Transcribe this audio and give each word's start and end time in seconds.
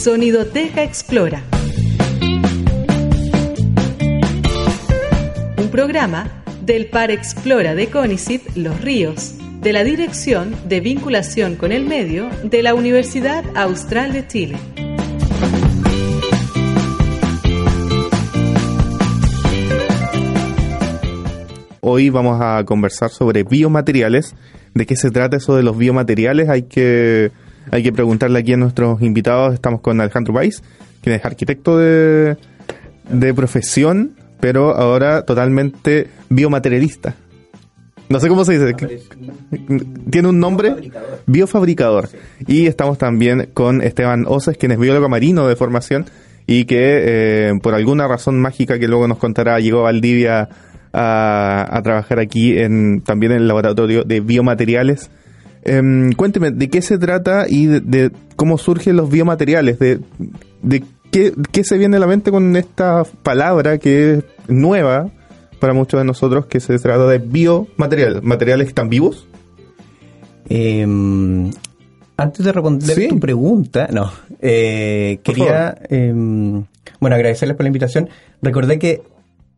Sonidoteca 0.00 0.82
Explora. 0.82 1.42
Un 5.58 5.68
programa 5.70 6.42
del 6.62 6.86
Par 6.86 7.10
Explora 7.10 7.74
de 7.74 7.88
CONICIT 7.88 8.56
Los 8.56 8.80
Ríos, 8.80 9.34
de 9.60 9.74
la 9.74 9.84
Dirección 9.84 10.56
de 10.66 10.80
Vinculación 10.80 11.56
con 11.56 11.70
el 11.70 11.84
Medio 11.84 12.30
de 12.42 12.62
la 12.62 12.72
Universidad 12.72 13.44
Austral 13.54 14.14
de 14.14 14.26
Chile. 14.26 14.56
Hoy 21.80 22.08
vamos 22.08 22.40
a 22.40 22.64
conversar 22.64 23.10
sobre 23.10 23.42
biomateriales. 23.42 24.34
¿De 24.72 24.86
qué 24.86 24.96
se 24.96 25.10
trata 25.10 25.36
eso 25.36 25.56
de 25.56 25.62
los 25.62 25.76
biomateriales? 25.76 26.48
Hay 26.48 26.62
que, 26.62 27.32
hay 27.70 27.82
que 27.82 27.92
preguntarle 27.92 28.38
aquí 28.38 28.52
a 28.52 28.56
nuestros 28.56 29.00
invitados. 29.02 29.54
Estamos 29.54 29.80
con 29.80 30.00
Alejandro 30.00 30.34
Weiss, 30.34 30.62
quien 31.02 31.16
es 31.16 31.24
arquitecto 31.24 31.78
de, 31.78 32.36
de 33.10 33.34
profesión, 33.34 34.12
pero 34.40 34.76
ahora 34.76 35.22
totalmente 35.22 36.08
biomaterialista. 36.28 37.14
No 38.08 38.18
sé 38.18 38.28
cómo 38.28 38.44
se 38.44 38.58
dice. 38.58 38.74
¿Tiene 40.10 40.28
un 40.28 40.40
nombre? 40.40 40.74
Biofabricador. 41.26 42.08
Y 42.46 42.66
estamos 42.66 42.98
también 42.98 43.50
con 43.54 43.82
Esteban 43.82 44.24
Oces, 44.26 44.56
quien 44.56 44.72
es 44.72 44.78
biólogo 44.78 45.08
marino 45.08 45.46
de 45.46 45.54
formación 45.54 46.06
y 46.44 46.64
que 46.64 46.78
eh, 46.80 47.52
por 47.62 47.74
alguna 47.74 48.08
razón 48.08 48.40
mágica 48.40 48.80
que 48.80 48.88
luego 48.88 49.06
nos 49.06 49.18
contará 49.18 49.60
llegó 49.60 49.80
a 49.80 49.82
Valdivia 49.82 50.48
a, 50.92 51.80
trabajar 51.84 52.18
aquí 52.18 52.58
en, 52.58 53.02
también 53.02 53.30
en 53.30 53.38
el 53.38 53.48
laboratorio 53.48 54.02
de 54.02 54.18
biomateriales. 54.18 55.10
Em, 55.62 56.12
cuénteme, 56.12 56.50
¿de 56.50 56.70
qué 56.70 56.82
se 56.82 56.98
trata 56.98 57.46
y 57.48 57.66
de, 57.66 58.10
cómo 58.36 58.58
surgen 58.58 58.96
los 58.96 59.10
biomateriales? 59.10 59.78
¿De, 59.78 60.00
de 60.62 60.84
qué, 61.10 61.32
qué, 61.52 61.64
se 61.64 61.76
viene 61.76 61.96
a 61.96 62.00
la 62.00 62.06
mente 62.06 62.30
con 62.30 62.56
esta 62.56 63.04
palabra 63.22 63.78
que 63.78 64.14
es 64.14 64.24
nueva 64.48 65.10
para 65.58 65.74
muchos 65.74 66.00
de 66.00 66.04
nosotros, 66.04 66.46
que 66.46 66.60
se 66.60 66.78
trata 66.78 67.06
de 67.06 67.18
biomateriales? 67.18 68.22
¿Materiales 68.22 68.66
que 68.66 68.70
están 68.70 68.88
vivos? 68.88 69.26
Em, 70.48 71.50
antes 72.16 72.44
de 72.44 72.52
responder 72.52 73.08
tu 73.08 73.20
pregunta, 73.20 73.88
no, 73.92 74.10
eh, 74.40 75.20
quería, 75.22 75.76
em, 75.88 76.64
bueno, 76.98 77.16
agradecerles 77.16 77.56
por 77.56 77.64
la 77.64 77.68
invitación. 77.68 78.08
Recordé 78.42 78.78
que 78.78 79.02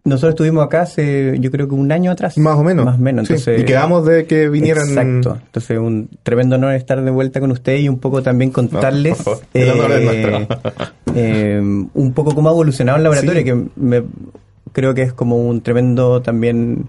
nosotros 0.05 0.31
estuvimos 0.31 0.65
acá 0.65 0.83
hace, 0.83 1.37
yo 1.39 1.51
creo 1.51 1.69
que 1.69 1.75
un 1.75 1.93
año 1.93 2.11
atrás. 2.11 2.37
Más 2.39 2.59
o 2.59 2.65
menos. 2.65 2.85
Más 2.85 2.97
o 2.97 3.03
menos. 3.03 3.31
Entonces, 3.31 3.61
y 3.61 3.65
quedamos 3.65 4.05
de 4.05 4.27
que 4.27 4.49
vinieran. 4.49 4.89
Exacto. 4.89 5.39
Entonces, 5.47 5.79
un 5.79 6.09
tremendo 6.23 6.57
honor 6.57 6.75
estar 6.75 7.03
de 7.03 7.11
vuelta 7.11 7.39
con 7.39 7.53
usted 7.53 7.79
y 7.79 7.89
un 7.89 7.99
poco 7.99 8.23
también 8.23 8.51
contarles. 8.51 9.23
eh, 9.55 10.47
eh, 11.15 11.61
un 11.95 12.13
poco 12.15 12.35
cómo 12.35 12.49
ha 12.49 12.53
evolucionado 12.53 12.97
el 12.99 13.05
laboratorio, 13.05 13.45
que 13.45 13.65
me, 13.77 14.03
creo 14.73 14.93
que 14.95 15.03
es 15.03 15.13
como 15.13 15.37
un 15.37 15.61
tremendo 15.61 16.21
también. 16.21 16.87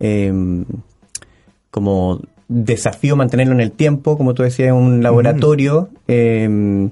Eh, 0.00 0.64
como 1.70 2.20
desafío 2.48 3.16
mantenerlo 3.16 3.52
en 3.54 3.60
el 3.60 3.70
tiempo. 3.72 4.16
Como 4.16 4.34
tú 4.34 4.42
decías, 4.42 4.68
es 4.68 4.72
un 4.72 5.02
laboratorio. 5.02 5.88
eh, 6.08 6.88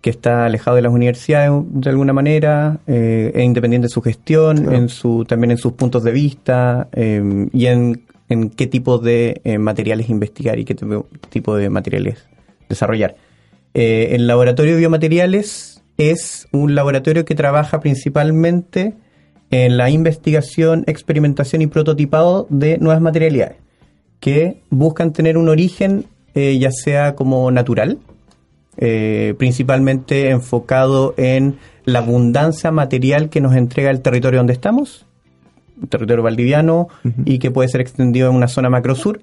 que 0.00 0.10
está 0.10 0.46
alejado 0.46 0.76
de 0.76 0.82
las 0.82 0.92
universidades 0.92 1.52
de 1.68 1.90
alguna 1.90 2.12
manera, 2.12 2.78
eh, 2.86 3.32
es 3.34 3.44
independiente 3.44 3.86
de 3.86 3.90
su 3.90 4.00
gestión, 4.00 4.72
en 4.72 4.88
su, 4.88 5.24
también 5.26 5.50
en 5.50 5.58
sus 5.58 5.74
puntos 5.74 6.02
de 6.04 6.12
vista 6.12 6.88
eh, 6.92 7.48
y 7.52 7.66
en, 7.66 8.02
en, 8.28 8.48
qué 8.50 8.66
tipo 8.66 8.98
de 8.98 9.40
eh, 9.44 9.58
materiales 9.58 10.08
investigar 10.08 10.58
y 10.58 10.64
qué 10.64 10.74
tipo 11.28 11.56
de 11.56 11.68
materiales 11.68 12.26
desarrollar. 12.68 13.16
Eh, 13.74 14.08
el 14.12 14.26
laboratorio 14.26 14.72
de 14.72 14.78
biomateriales 14.78 15.82
es 15.98 16.48
un 16.50 16.74
laboratorio 16.74 17.26
que 17.26 17.34
trabaja 17.34 17.80
principalmente 17.80 18.94
en 19.50 19.76
la 19.76 19.90
investigación, 19.90 20.84
experimentación 20.86 21.60
y 21.60 21.66
prototipado 21.66 22.46
de 22.48 22.78
nuevas 22.78 23.02
materialidades 23.02 23.56
que 24.18 24.62
buscan 24.70 25.12
tener 25.12 25.36
un 25.36 25.48
origen 25.48 26.06
ya 26.34 26.70
sea 26.70 27.16
como 27.16 27.50
natural, 27.50 27.98
eh, 28.80 29.34
principalmente 29.38 30.30
enfocado 30.30 31.14
en 31.16 31.56
la 31.84 32.00
abundancia 32.00 32.70
material 32.70 33.28
que 33.30 33.40
nos 33.40 33.54
entrega 33.54 33.90
el 33.90 34.00
territorio 34.00 34.40
donde 34.40 34.52
estamos, 34.54 35.06
el 35.82 35.88
territorio 35.88 36.22
valdiviano, 36.24 36.88
uh 37.04 37.08
-huh. 37.08 37.22
y 37.24 37.38
que 37.38 37.50
puede 37.50 37.68
ser 37.68 37.80
extendido 37.80 38.28
en 38.30 38.36
una 38.36 38.48
zona 38.48 38.68
macrosur. 38.70 39.20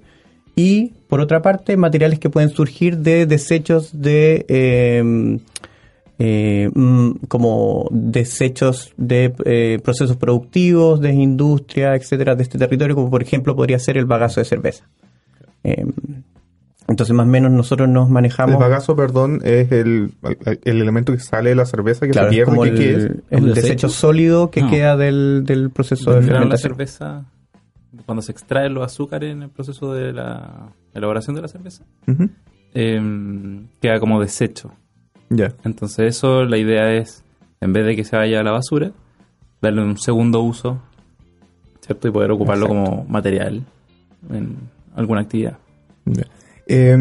Y 0.55 0.93
por 1.07 1.19
otra 1.21 1.41
parte, 1.41 1.77
materiales 1.77 2.19
que 2.19 2.29
pueden 2.29 2.49
surgir 2.49 2.97
de 2.97 3.25
desechos 3.25 3.91
de. 4.01 4.45
Eh, 4.47 5.39
eh, 6.19 6.71
como 7.27 7.87
desechos 7.91 8.91
de 8.97 9.35
eh, 9.45 9.79
procesos 9.83 10.17
productivos, 10.17 10.99
de 10.99 11.13
industria, 11.13 11.95
etcétera, 11.95 12.35
de 12.35 12.41
este 12.41 12.57
territorio, 12.57 12.95
como 12.95 13.11
por 13.11 13.21
ejemplo 13.21 13.55
podría 13.55 13.77
ser 13.77 13.97
el 13.97 14.05
bagazo 14.05 14.39
de 14.39 14.45
cerveza. 14.45 14.85
Eh, 15.63 15.85
entonces, 16.87 17.13
más 17.15 17.25
o 17.25 17.29
menos, 17.29 17.51
nosotros 17.51 17.89
nos 17.89 18.09
manejamos. 18.09 18.55
El 18.55 18.59
bagazo, 18.61 18.95
perdón, 18.95 19.41
es 19.43 19.71
el, 19.71 20.13
el 20.63 20.81
elemento 20.81 21.11
que 21.11 21.19
sale 21.19 21.49
de 21.49 21.55
la 21.55 21.65
cerveza 21.65 22.05
que 22.05 22.13
claro, 22.13 22.29
se 22.29 22.35
pierde. 22.35 22.49
como 22.49 22.63
¿qué, 22.63 22.69
el, 22.69 22.77
qué 22.77 22.89
es? 22.91 22.97
el, 22.97 23.23
el 23.29 23.45
desecho? 23.45 23.61
desecho 23.61 23.89
sólido 23.89 24.49
que 24.51 24.61
no. 24.61 24.69
queda 24.69 24.95
del, 24.95 25.43
del 25.45 25.69
proceso 25.69 26.11
de 26.13 26.21
fermentación. 26.21 26.49
la 26.49 26.57
cerveza, 26.57 27.25
cuando 28.05 28.21
se 28.21 28.31
extraen 28.31 28.73
los 28.73 28.85
azúcares 28.85 29.31
en 29.33 29.43
el 29.43 29.49
proceso 29.49 29.93
de 29.93 30.13
la 30.13 30.69
elaboración 30.93 31.35
de 31.35 31.41
la 31.41 31.47
cerveza, 31.49 31.83
uh 32.07 32.11
-huh. 32.11 32.29
eh, 32.73 33.61
queda 33.81 33.99
como 33.99 34.21
desecho. 34.21 34.71
Ya. 35.29 35.35
Yeah. 35.35 35.55
Entonces, 35.65 36.07
eso, 36.15 36.45
la 36.45 36.57
idea 36.57 36.93
es, 36.93 37.23
en 37.59 37.73
vez 37.73 37.85
de 37.85 37.95
que 37.97 38.05
se 38.05 38.15
vaya 38.15 38.39
a 38.39 38.43
la 38.43 38.51
basura, 38.51 38.91
darle 39.61 39.81
un 39.83 39.97
segundo 39.97 40.41
uso, 40.41 40.79
¿cierto? 41.81 42.07
Y 42.07 42.11
poder 42.11 42.31
ocuparlo 42.31 42.67
Exacto. 42.67 42.91
como 42.91 43.05
material 43.09 43.63
en 44.31 44.55
alguna 44.95 45.21
actividad. 45.21 45.57
Yeah. 46.05 46.27
Eh, 46.67 46.95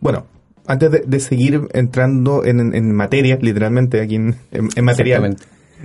bueno, 0.00 0.26
antes 0.66 0.90
de, 0.90 1.02
de 1.06 1.20
seguir 1.20 1.68
entrando 1.72 2.44
en, 2.44 2.94
materia, 2.94 3.38
literalmente 3.40 4.00
aquí 4.00 4.16
en, 4.16 4.36
en 4.52 4.84
material, 4.84 5.36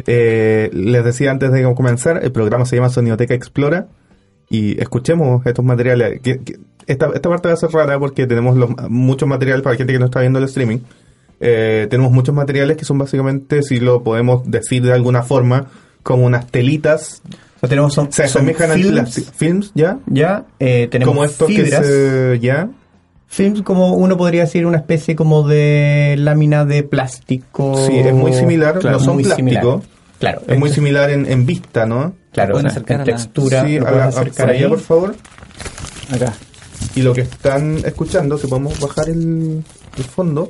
eh, 0.05 0.69
les 0.73 1.03
decía 1.03 1.31
antes 1.31 1.51
de 1.51 1.63
comenzar, 1.73 2.23
el 2.23 2.31
programa 2.31 2.65
se 2.65 2.75
llama 2.75 2.89
Sonioteca 2.89 3.33
Explora 3.33 3.87
y 4.49 4.79
escuchemos 4.79 5.45
estos 5.45 5.65
materiales. 5.65 6.21
Que, 6.21 6.39
que 6.39 6.59
esta, 6.87 7.07
esta, 7.13 7.29
parte 7.29 7.47
va 7.47 7.53
a 7.53 7.57
ser 7.57 7.71
rara 7.71 7.97
porque 7.97 8.27
tenemos 8.27 8.55
los, 8.57 8.69
muchos 8.89 9.27
materiales 9.27 9.63
para 9.63 9.73
la 9.73 9.77
gente 9.77 9.93
que 9.93 9.99
no 9.99 10.05
está 10.05 10.19
viendo 10.19 10.39
el 10.39 10.45
streaming. 10.45 10.79
Eh, 11.39 11.87
tenemos 11.89 12.11
muchos 12.11 12.35
materiales 12.35 12.77
que 12.77 12.85
son 12.85 12.97
básicamente, 12.97 13.63
si 13.63 13.79
lo 13.79 14.03
podemos 14.03 14.49
decir 14.49 14.83
de 14.83 14.93
alguna 14.93 15.23
forma, 15.23 15.67
como 16.03 16.25
unas 16.25 16.47
telitas. 16.47 17.21
O 17.57 17.59
sea, 17.61 17.69
tenemos 17.69 17.93
son, 17.93 18.11
se 18.11 18.27
son 18.27 18.45
films, 18.45 19.31
films 19.35 19.71
ya 19.73 19.97
ya 20.05 20.45
eh, 20.59 20.87
tenemos 20.91 21.13
como 21.13 21.25
estos 21.25 21.47
fibras, 21.47 21.81
que 21.81 21.87
se, 21.87 22.39
ya 22.39 22.69
Films 23.35 23.63
como 23.63 23.95
uno 23.95 24.15
podría 24.15 24.43
decir 24.43 24.65
una 24.65 24.77
especie 24.77 25.13
como 25.13 25.45
de 25.45 26.15
lámina 26.17 26.63
de 26.63 26.83
plástico. 26.83 27.75
Sí, 27.85 27.99
es 27.99 28.13
muy 28.13 28.31
similar, 28.31 28.79
claro, 28.79 28.97
no 28.97 29.03
son 29.03 29.17
plástico. 29.17 29.83
Claro, 30.19 30.41
es 30.47 30.57
muy 30.57 30.69
similar 30.69 31.09
en, 31.09 31.29
en, 31.29 31.45
vista, 31.45 31.85
¿no? 31.85 32.15
Claro, 32.31 32.57
en, 32.57 32.67
en 32.67 33.03
textura. 33.03 33.65
Sí, 33.65 33.75
a 33.75 33.91
la, 33.91 34.05
acercar 34.05 34.51
allá, 34.51 34.69
por 34.69 34.79
favor. 34.79 35.15
Acá. 36.13 36.33
Y 36.95 37.01
lo 37.01 37.11
que 37.11 37.21
están 37.21 37.79
escuchando, 37.83 38.37
si 38.37 38.47
podemos 38.47 38.79
bajar 38.79 39.09
el, 39.09 39.61
el 39.97 40.03
fondo. 40.05 40.49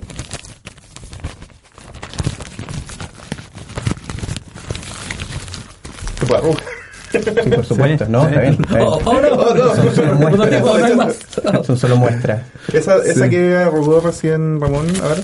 Qué 6.20 6.36
arruga. 6.36 6.75
Sí, 7.24 7.50
por 7.50 7.66
supuesto, 7.66 8.06
¿no? 8.08 8.28
Está 8.28 8.42
bien. 8.42 8.54
Está 8.54 8.78
bien. 8.78 8.88
Oh, 8.88 9.00
oh, 9.06 9.22
no, 9.22 9.28
oh, 9.30 9.54
no. 9.54 9.76
Son 9.76 9.96
solo 9.96 10.16
muestras. 10.16 10.62
No, 10.62 10.78
no 10.78 10.86
hay 10.86 10.96
más. 10.96 11.18
Son 11.66 11.78
solo 11.78 11.98
muestras. 11.98 12.42
Esa, 12.74 12.98
esa 12.98 13.26
sí. 13.26 13.30
que 13.30 13.56
arrugó 13.56 14.00
recién 14.00 14.60
Ramón, 14.60 14.88
a 15.04 15.08
ver. 15.08 15.24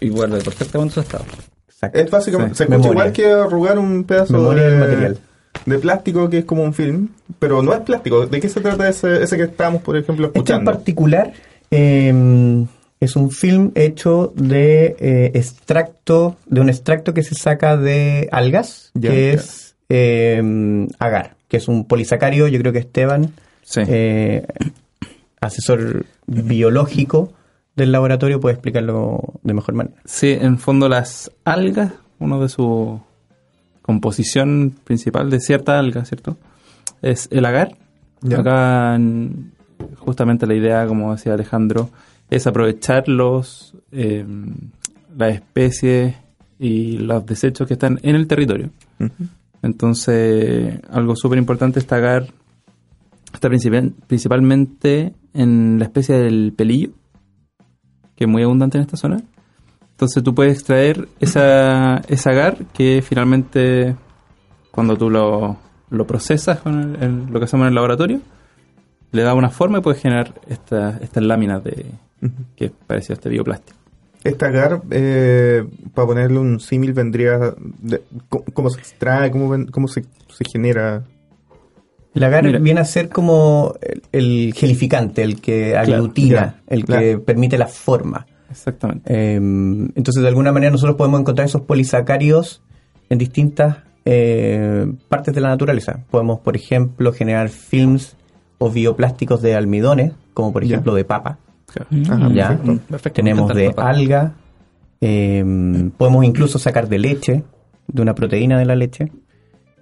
Igual 0.00 0.30
de 0.32 0.40
perfectamente 0.40 0.94
su 0.94 1.00
estado. 1.00 1.24
Exacto. 1.68 1.98
Es 1.98 2.10
básicamente, 2.10 2.54
sí. 2.54 2.58
se 2.58 2.64
escucha 2.64 2.88
igual 2.90 3.12
que 3.12 3.30
arrugar 3.30 3.78
un 3.78 4.04
pedazo 4.04 4.32
Memoria 4.32 4.64
de, 4.64 4.78
material. 4.78 5.18
de 5.66 5.78
plástico 5.78 6.28
que 6.28 6.38
es 6.38 6.44
como 6.44 6.62
un 6.62 6.74
film, 6.74 7.08
pero 7.38 7.62
no 7.62 7.72
es 7.72 7.80
plástico. 7.80 8.26
¿De 8.26 8.40
qué 8.40 8.48
se 8.48 8.60
trata 8.60 8.88
ese, 8.88 9.22
ese 9.22 9.36
que 9.36 9.44
estamos, 9.44 9.82
por 9.82 9.96
ejemplo, 9.96 10.26
escuchando? 10.26 10.70
Este 10.70 10.70
en 10.70 10.76
particular 10.76 11.32
eh, 11.70 12.64
es 13.00 13.16
un 13.16 13.30
film 13.30 13.72
hecho 13.74 14.32
de 14.34 14.96
eh, 14.98 15.30
extracto, 15.34 16.36
de 16.46 16.60
un 16.60 16.68
extracto 16.68 17.14
que 17.14 17.22
se 17.22 17.34
saca 17.34 17.76
de 17.76 18.28
algas, 18.32 18.90
ya, 18.94 19.10
que 19.10 19.32
ya. 19.32 19.32
es 19.34 19.63
eh, 19.88 20.86
agar, 20.98 21.36
que 21.48 21.56
es 21.56 21.68
un 21.68 21.84
polisacario, 21.84 22.48
yo 22.48 22.58
creo 22.58 22.72
que 22.72 22.78
Esteban, 22.80 23.32
sí. 23.62 23.82
eh, 23.86 24.46
asesor 25.40 26.06
biológico 26.26 27.32
del 27.76 27.92
laboratorio, 27.92 28.40
puede 28.40 28.54
explicarlo 28.54 29.34
de 29.42 29.54
mejor 29.54 29.74
manera. 29.74 29.96
Sí, 30.04 30.32
en 30.32 30.58
fondo 30.58 30.88
las 30.88 31.30
algas, 31.44 31.92
uno 32.18 32.40
de 32.40 32.48
su 32.48 33.00
composición 33.82 34.74
principal 34.84 35.28
de 35.30 35.40
cierta 35.40 35.78
alga, 35.78 36.04
¿cierto? 36.04 36.36
Es 37.02 37.28
el 37.30 37.44
agar. 37.44 37.76
Acá 38.34 38.98
justamente 39.98 40.46
la 40.46 40.54
idea, 40.54 40.86
como 40.86 41.12
decía 41.12 41.34
Alejandro, 41.34 41.90
es 42.30 42.46
aprovechar 42.46 43.08
los, 43.08 43.74
eh, 43.92 44.24
las 45.16 45.34
especies 45.34 46.14
y 46.58 46.98
los 46.98 47.26
desechos 47.26 47.66
que 47.66 47.74
están 47.74 47.98
en 48.02 48.14
el 48.14 48.26
territorio. 48.26 48.70
Entonces, 49.64 50.78
algo 50.90 51.16
súper 51.16 51.38
importante 51.38 51.78
es 51.78 51.86
tagar, 51.86 52.26
está 53.32 53.48
principalmente 53.48 55.14
en 55.32 55.78
la 55.78 55.86
especie 55.86 56.16
del 56.16 56.52
pelillo, 56.54 56.90
que 58.14 58.24
es 58.24 58.30
muy 58.30 58.42
abundante 58.42 58.76
en 58.76 58.82
esta 58.82 58.98
zona. 58.98 59.22
Entonces 59.92 60.22
tú 60.22 60.34
puedes 60.34 60.52
extraer 60.54 61.08
esa, 61.18 61.98
ese 62.08 62.28
agar 62.28 62.66
que 62.74 63.00
finalmente 63.00 63.96
cuando 64.70 64.96
tú 64.96 65.08
lo, 65.08 65.56
lo 65.88 66.06
procesas 66.06 66.60
con 66.60 67.32
lo 67.32 67.38
que 67.38 67.44
hacemos 67.44 67.64
en 67.64 67.68
el 67.68 67.74
laboratorio, 67.74 68.20
le 69.12 69.22
da 69.22 69.32
una 69.32 69.48
forma 69.48 69.78
y 69.78 69.80
puedes 69.80 70.02
generar 70.02 70.34
esta, 70.48 70.98
estas 70.98 71.22
láminas 71.22 71.64
de 71.64 71.86
que 72.56 72.70
parecía 72.70 73.14
este 73.14 73.30
bioplástico. 73.30 73.78
Este 74.24 74.46
agar, 74.46 74.82
eh, 74.90 75.64
para 75.94 76.08
ponerle 76.08 76.38
un 76.38 76.58
símil, 76.58 76.94
vendría... 76.94 77.54
¿cómo, 78.54 78.70
se 78.70 78.80
extrae? 78.80 79.30
¿Cómo, 79.30 79.66
cómo 79.70 79.86
se, 79.86 80.02
se 80.28 80.44
genera? 80.50 81.04
El 82.14 82.22
agar 82.22 82.60
viene 82.60 82.80
a 82.80 82.84
ser 82.84 83.10
como 83.10 83.74
el, 84.12 84.54
gelificante, 84.54 85.22
el 85.22 85.40
que 85.40 85.76
aglutina, 85.76 86.62
el 86.66 86.84
que 86.84 87.18
permite 87.18 87.58
la 87.58 87.66
forma. 87.66 88.26
Exactamente. 88.50 89.34
Em, 89.34 89.86
entonces, 89.96 90.22
de 90.22 90.28
alguna 90.28 90.52
manera, 90.52 90.70
nosotros 90.70 90.96
podemos 90.96 91.20
encontrar 91.20 91.46
esos 91.46 91.62
polisacáridos 91.62 92.62
en 93.10 93.18
distintas 93.18 93.78
eh, 94.04 94.86
partes 95.08 95.34
de 95.34 95.40
la 95.40 95.48
naturaleza. 95.48 96.04
Podemos, 96.10 96.38
por 96.40 96.56
ejemplo, 96.56 97.12
generar 97.12 97.48
films 97.48 98.16
o 98.58 98.70
bioplásticos 98.70 99.42
de 99.42 99.56
almidones, 99.56 100.12
como 100.34 100.52
por 100.52 100.62
ejemplo 100.62 100.94
de 100.94 101.04
papa. 101.04 101.38
Ya. 102.32 102.58
Tenemos 103.12 103.54
de 103.54 103.72
alga. 103.76 104.34
Em, 105.00 105.90
podemos 105.90 106.24
incluso 106.24 106.58
sacar 106.58 106.88
de 106.88 106.98
leche, 106.98 107.42
de 107.88 108.02
una 108.02 108.14
proteína 108.14 108.58
de 108.58 108.64
la 108.64 108.74
leche. 108.74 109.10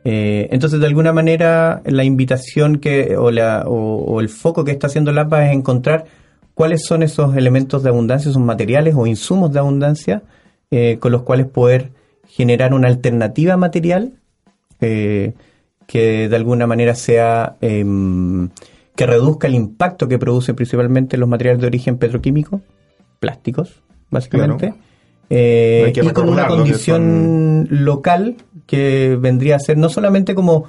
Eh, 0.05 0.49
entonces, 0.51 0.81
de 0.81 0.87
alguna 0.87 1.13
manera, 1.13 1.81
la 1.85 2.05
invitación 2.05 2.79
que 2.79 3.17
o, 3.17 3.31
la, 3.31 3.65
o, 3.67 4.21
el 4.21 4.29
foco 4.29 4.65
que 4.65 4.73
está 4.73 4.89
haciendo 4.89 5.13
el 5.13 5.19
APA 5.19 5.47
es 5.47 5.53
encontrar 5.53 6.07
cuáles 6.55 6.85
son 6.85 7.03
esos 7.03 7.37
elementos 7.37 7.83
de 7.83 7.91
abundancia, 7.91 8.31
esos 8.31 8.43
materiales 8.43 8.95
o 8.97 9.07
insumos 9.07 9.53
de 9.53 9.61
abundancia 9.61 10.23
eh, 10.71 10.99
con 10.99 11.13
los 11.13 11.23
cuales 11.23 11.47
poder 11.47 11.91
generar 12.27 12.75
una 12.75 12.89
alternativa 12.89 13.57
material 13.57 14.13
eh, 14.81 15.35
que 15.87 16.29
de 16.29 16.37
alguna 16.37 16.67
manera 16.67 16.95
sea 16.95 17.57
em, 17.61 18.49
que 18.95 19.07
reduzca 19.07 19.47
el 19.47 19.55
impacto 19.55 20.09
que 20.09 20.19
producen 20.19 20.55
principalmente 20.55 21.17
los 21.17 21.29
materiales 21.29 21.61
de 21.61 21.67
origen 21.67 21.99
petroquímico, 21.99 22.61
plásticos, 23.21 23.83
básicamente. 24.11 24.75
y 25.31 26.11
con 26.13 26.29
una 26.29 26.47
condición 26.47 27.69
local 27.71 28.37
que 28.67 29.17
vendría 29.21 29.57
a 29.57 29.61
ser 29.61 29.79
no 29.79 29.89
solamente 29.89 30.35
como, 30.35 30.65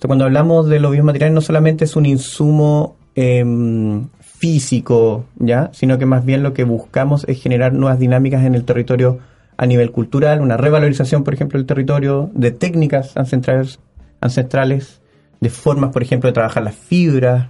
cuando 0.00 0.24
hablamos 0.24 0.68
de 0.68 0.80
los 0.80 0.92
biomateriales, 0.92 1.34
no 1.34 1.40
solamente 1.40 1.84
es 1.84 1.96
un 1.96 2.06
insumo 2.06 2.96
em, 3.14 4.08
físico, 4.20 5.24
¿ya? 5.36 5.70
sino 5.72 5.98
que 5.98 6.06
más 6.06 6.24
bien 6.24 6.42
lo 6.42 6.52
que 6.52 6.64
buscamos 6.64 7.24
es 7.28 7.40
generar 7.40 7.72
nuevas 7.72 7.98
dinámicas 7.98 8.44
en 8.44 8.54
el 8.54 8.64
territorio 8.64 9.20
a 9.56 9.66
nivel 9.66 9.92
cultural, 9.92 10.40
una 10.40 10.56
revalorización, 10.56 11.22
por 11.22 11.34
ejemplo, 11.34 11.58
del 11.58 11.66
territorio, 11.66 12.30
de 12.34 12.50
técnicas 12.50 13.16
ancestrales, 13.16 13.78
ancestrales 14.20 15.00
de 15.40 15.50
formas, 15.50 15.92
por 15.92 16.02
ejemplo, 16.02 16.28
de 16.28 16.34
trabajar 16.34 16.62
las 16.62 16.74
fibras, 16.74 17.48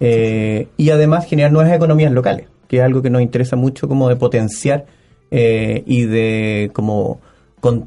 eh, 0.00 0.68
y 0.76 0.90
además 0.90 1.26
generar 1.26 1.52
nuevas 1.52 1.72
economías 1.72 2.12
locales, 2.12 2.46
que 2.68 2.78
es 2.78 2.82
algo 2.82 3.02
que 3.02 3.10
nos 3.10 3.22
interesa 3.22 3.56
mucho 3.56 3.88
como 3.88 4.08
de 4.08 4.16
potenciar 4.16 4.86
eh, 5.30 5.82
y 5.86 6.04
de 6.04 6.70
como 6.72 7.20
con, 7.60 7.86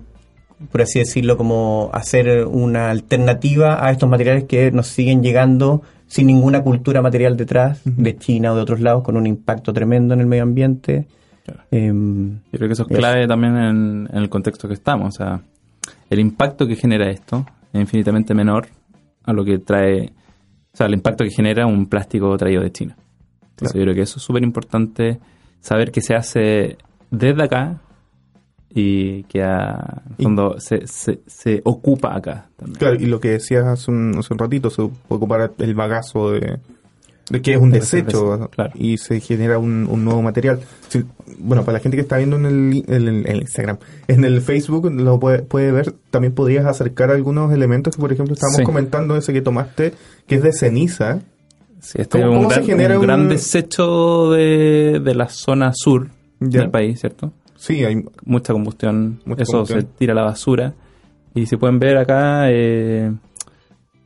por 0.71 0.81
así 0.81 0.99
decirlo, 0.99 1.37
como 1.37 1.89
hacer 1.93 2.45
una 2.45 2.89
alternativa 2.89 3.85
a 3.85 3.91
estos 3.91 4.09
materiales 4.09 4.43
que 4.43 4.71
nos 4.71 4.87
siguen 4.87 5.23
llegando 5.23 5.81
sin 6.07 6.27
ninguna 6.27 6.61
cultura 6.61 7.01
material 7.01 7.37
detrás, 7.37 7.81
de 7.85 8.17
China 8.17 8.51
o 8.51 8.55
de 8.55 8.61
otros 8.61 8.81
lados, 8.81 9.03
con 9.03 9.15
un 9.15 9.25
impacto 9.25 9.71
tremendo 9.71 10.13
en 10.13 10.19
el 10.19 10.27
medio 10.27 10.43
ambiente. 10.43 11.07
Em, 11.71 12.39
Yo 12.51 12.57
creo 12.57 12.67
que 12.67 12.73
eso 12.73 12.85
es 12.89 12.97
clave 12.97 13.27
también 13.27 13.55
en, 13.55 14.09
el 14.13 14.27
contexto 14.27 14.67
que 14.67 14.73
estamos. 14.73 15.15
O 15.15 15.17
sea, 15.17 15.41
el 16.09 16.19
impacto 16.19 16.67
que 16.67 16.75
genera 16.75 17.09
esto 17.09 17.45
es 17.71 17.79
infinitamente 17.79 18.33
menor 18.33 18.67
a 19.23 19.33
lo 19.33 19.43
que 19.43 19.59
trae, 19.59 20.13
o 20.73 20.77
sea, 20.77 20.87
el 20.87 20.93
impacto 20.93 21.23
que 21.23 21.31
genera 21.31 21.65
un 21.65 21.87
plástico 21.87 22.35
traído 22.37 22.61
de 22.61 22.71
China. 22.71 22.97
Entonces 23.51 23.75
yo 23.75 23.81
creo 23.83 23.95
que 23.95 24.01
eso 24.01 24.17
es 24.17 24.23
súper 24.23 24.43
importante 24.43 25.19
saber 25.59 25.91
que 25.91 26.01
se 26.01 26.15
hace 26.15 26.77
desde 27.11 27.43
acá 27.43 27.81
y 28.73 29.23
que 29.23 29.43
a, 29.43 30.01
fondo 30.17 30.55
se, 30.59 30.87
se, 30.87 31.61
ocupa 31.65 32.15
acá 32.15 32.49
también. 32.55 32.79
Claro, 32.79 32.95
y 32.95 33.05
lo 33.05 33.19
que 33.19 33.31
decías 33.31 33.65
hace 33.65 33.91
un, 33.91 34.17
hace 34.17 34.33
un 34.33 34.39
ratito, 34.39 34.69
se 34.69 34.83
puede 34.83 35.17
ocupar 35.17 35.51
el 35.57 35.75
bagazo 35.75 36.31
de 36.31 36.59
que 37.41 37.53
es 37.53 37.57
un 37.57 37.71
desecho 37.71 38.49
y 38.75 38.97
se 38.97 39.19
genera 39.19 39.59
un, 39.59 40.03
nuevo 40.03 40.21
material. 40.21 40.59
bueno, 41.39 41.63
para 41.63 41.77
la 41.77 41.79
gente 41.79 41.97
que 41.97 42.01
está 42.01 42.17
viendo 42.17 42.35
en 42.37 42.45
el, 42.45 43.41
Instagram, 43.41 43.77
en 44.07 44.25
el 44.25 44.41
Facebook 44.41 44.91
lo 44.91 45.19
puede, 45.19 45.43
puede, 45.43 45.71
ver, 45.71 45.93
también 46.09 46.33
podrías 46.33 46.65
acercar 46.65 47.11
algunos 47.11 47.53
elementos 47.53 47.95
que, 47.95 48.01
por 48.01 48.11
ejemplo, 48.11 48.33
estábamos 48.33 48.61
comentando, 48.63 49.15
ese 49.15 49.33
que 49.33 49.41
tomaste, 49.41 49.93
que 50.27 50.35
es 50.35 50.43
de 50.43 50.53
ceniza. 50.53 51.19
Sí, 51.79 51.99
este 51.99 52.19
es 52.19 52.25
un, 52.25 52.47
gran, 52.47 52.63
genera 52.63 52.99
un, 52.99 53.05
gran 53.05 53.27
desecho 53.27 54.31
de, 54.31 55.01
de 55.03 55.15
la 55.15 55.29
zona 55.29 55.71
sur 55.73 56.09
del 56.39 56.69
país, 56.69 56.99
¿cierto? 56.99 57.33
Sí, 57.61 57.85
hay 57.85 58.03
mucha 58.25 58.53
combustión. 58.53 59.21
eso 59.37 59.65
se 59.67 59.83
tira 59.83 60.13
a 60.13 60.15
la 60.15 60.23
basura. 60.23 60.73
Y 61.35 61.45
si 61.45 61.57
pueden 61.57 61.77
ver 61.77 61.97
acá, 61.97 62.49
eh, 62.49 63.13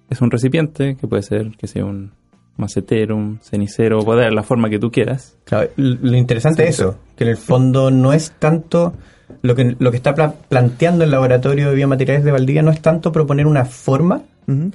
es 0.09 0.21
un 0.21 0.29
recipiente 0.29 0.95
que 0.95 1.07
puede 1.07 1.23
ser, 1.23 1.51
que 1.57 1.65
sea 1.67 1.85
un 1.85 2.11
macetero, 2.57 3.15
un 3.15 3.39
cenicero, 3.41 3.99
puede 3.99 4.21
dar 4.21 4.33
la 4.33 4.43
forma 4.43 4.69
que 4.69 4.79
tú 4.79 4.91
quieras. 4.91 5.37
Claro, 5.43 5.69
lo 5.75 6.15
interesante 6.15 6.63
es 6.63 6.79
eso, 6.79 6.97
que 7.15 7.23
en 7.23 7.31
el 7.31 7.37
fondo 7.37 7.91
no 7.91 8.13
es 8.13 8.31
tanto 8.39 8.93
lo 9.41 9.55
que, 9.55 9.75
lo 9.79 9.91
que 9.91 9.97
está 9.97 10.13
planteando 10.13 11.03
el 11.03 11.11
laboratorio 11.11 11.69
de 11.69 11.75
biomateriales 11.75 12.23
de 12.23 12.31
Valdivia 12.31 12.61
no 12.61 12.71
es 12.71 12.81
tanto 12.81 13.11
proponer 13.11 13.47
una 13.47 13.65
forma, 13.65 14.23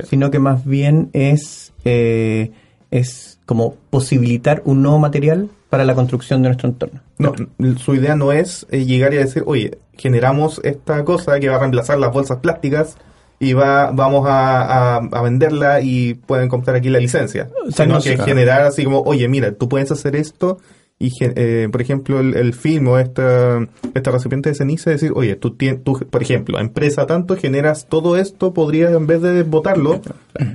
sino 0.09 0.31
que 0.33 0.41
más 0.41 0.65
bien 0.65 1.11
es, 1.13 1.73
eh, 1.85 2.51
es 2.91 3.39
como 3.47 3.77
posibilitar 3.91 4.63
un 4.65 4.83
nuevo 4.83 4.99
material 4.99 5.49
para 5.69 5.85
la 5.85 5.95
construcción 5.95 6.43
de 6.43 6.49
nuestro 6.49 6.69
entorno. 6.69 7.01
No, 7.19 7.35
su 7.77 7.95
idea 7.95 8.17
no 8.17 8.33
es 8.33 8.67
eh, 8.71 8.85
llegar 8.85 9.15
y 9.15 9.19
decir, 9.19 9.45
oye, 9.47 9.79
generamos 9.97 10.61
esta 10.65 11.05
cosa 11.05 11.39
que 11.39 11.49
va 11.49 11.57
a 11.57 11.59
reemplazar 11.61 11.99
las 11.99 12.13
bolsas 12.13 12.39
plásticas 12.39 12.97
y 13.43 13.55
va, 13.55 13.91
vamos 13.91 14.27
a, 14.29 15.01
venderla 15.25 15.81
y 15.81 16.15
pueden 16.15 16.49
comprar 16.49 16.77
aquí 16.77 16.91
la 16.91 17.01
licencia. 17.01 17.49
sino 17.75 18.01
que 18.01 18.19
generar 18.19 18.63
así 18.63 18.85
como, 18.85 19.01
oye, 19.01 19.27
mira, 19.29 19.53
tú 19.53 19.69
puedes 19.69 19.91
hacer 19.91 20.15
esto 20.15 20.59
y, 21.03 21.11
eh, 21.21 21.67
por 21.73 21.81
ejemplo, 21.81 22.21
el, 22.21 22.53
film 22.53 22.89
o 22.89 22.99
esta, 22.99 23.67
esta 23.95 24.11
recipiente 24.11 24.51
de 24.51 24.55
ceniza, 24.55 24.91
decir, 24.91 25.13
oye, 25.15 25.35
tú, 25.35 25.57
tú, 25.83 25.99
por 26.11 26.23
ejemplo, 26.23 26.61
empresa 26.61 27.07
tanto, 27.07 27.37
generas 27.37 27.87
todo 27.89 28.19
esto, 28.19 28.53
podrías 28.53 28.93
en 28.93 29.07
vez 29.07 29.23
de 29.23 29.43
botarlo, 29.43 30.03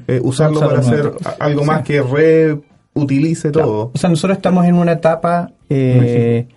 eh, 0.08 0.20
usarlo 0.22 0.60
para 0.60 0.80
hacer 0.80 1.14
algo 1.40 1.66
más 1.66 1.82
que 1.82 2.04
re 2.04 2.62
utilice 2.94 3.50
todo. 3.50 3.92
O 3.96 3.98
sea, 3.98 4.12
nosotros 4.12 4.38
estamos 4.38 4.66
en 4.66 4.76
una 4.76 4.92
etapa 4.92 5.52
eh, 5.68 6.48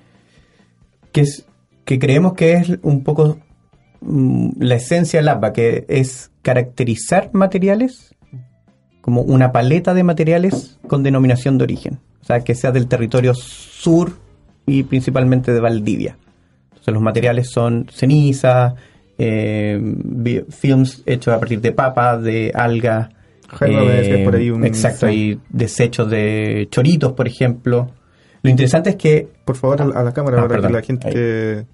que 1.11 1.23
es 1.23 1.47
que 1.87 1.99
creemos 1.99 2.35
que 2.35 2.53
es 2.53 2.79
un 2.83 3.03
poco 3.03 3.39
la 4.01 4.75
esencia 4.77 5.21
del 5.21 5.29
APA, 5.29 5.53
que 5.53 5.85
es 5.89 6.31
caracterizar 6.43 7.31
materiales 7.33 8.15
como 9.01 9.23
una 9.23 9.53
paleta 9.53 9.95
de 9.95 10.05
materiales 10.05 10.79
con 10.87 11.03
denominación 11.03 11.59
de 11.59 11.65
origen. 11.65 11.99
O 12.21 12.25
sea, 12.25 12.41
que 12.41 12.55
sea 12.55 12.73
del 12.73 12.89
territorio 12.89 13.35
sur 13.35 14.13
y 14.67 14.83
principalmente 14.83 15.53
de 15.53 15.61
Valdivia. 15.61 16.19
Entonces 16.69 16.95
los 16.95 17.03
materiales 17.03 17.51
son 17.51 17.87
ceniza, 17.91 18.75
eh, 19.17 19.81
films 20.51 21.03
hechos 21.07 21.35
a 21.35 21.39
partir 21.39 21.61
de 21.61 21.73
papa, 21.73 22.19
de 22.19 22.53
alga, 22.55 23.11
eh, 23.63 24.25
exacto, 24.65 25.07
hay 25.07 25.41
desechos 25.49 26.11
de 26.11 26.69
choritos, 26.71 27.13
por 27.13 27.27
ejemplo. 27.27 27.91
Lo 28.43 28.51
interesante 28.51 28.91
es 28.91 28.97
que... 28.97 29.29
Por 29.45 29.57
favor, 29.57 29.81
a 29.81 30.03
la 30.03 30.13
cámara, 30.13 30.43
ah, 30.43 30.49
para 30.49 30.67
que 30.67 30.73
la 30.73 30.83
gente 30.83 31.67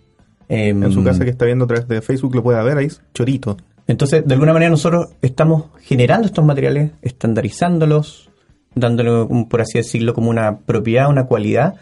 que 0.49 0.69
en 0.69 0.93
su 0.93 1.01
em, 1.01 1.05
casa 1.05 1.25
que 1.25 1.31
está 1.31 1.45
viendo 1.45 1.65
a 1.65 1.69
través 1.69 1.89
de 1.89 2.03
Facebook 2.03 2.35
lo 2.35 2.43
pueda 2.43 2.63
ver, 2.63 2.79
ahí 2.79 2.89
chorito. 3.13 3.57
Entonces, 3.87 4.27
de 4.27 4.35
alguna 4.35 4.53
manera 4.53 4.71
nosotros 4.71 5.09
estamos 5.21 5.67
generando 5.83 6.27
estos 6.27 6.45
materiales, 6.45 6.93
estandarizándolos, 7.03 8.31
dándole, 8.75 9.27
por 9.49 9.61
así 9.61 9.79
decirlo, 9.79 10.15
como 10.15 10.31
una 10.31 10.59
propiedad, 10.59 11.09
una 11.09 11.27
cualidad. 11.27 11.75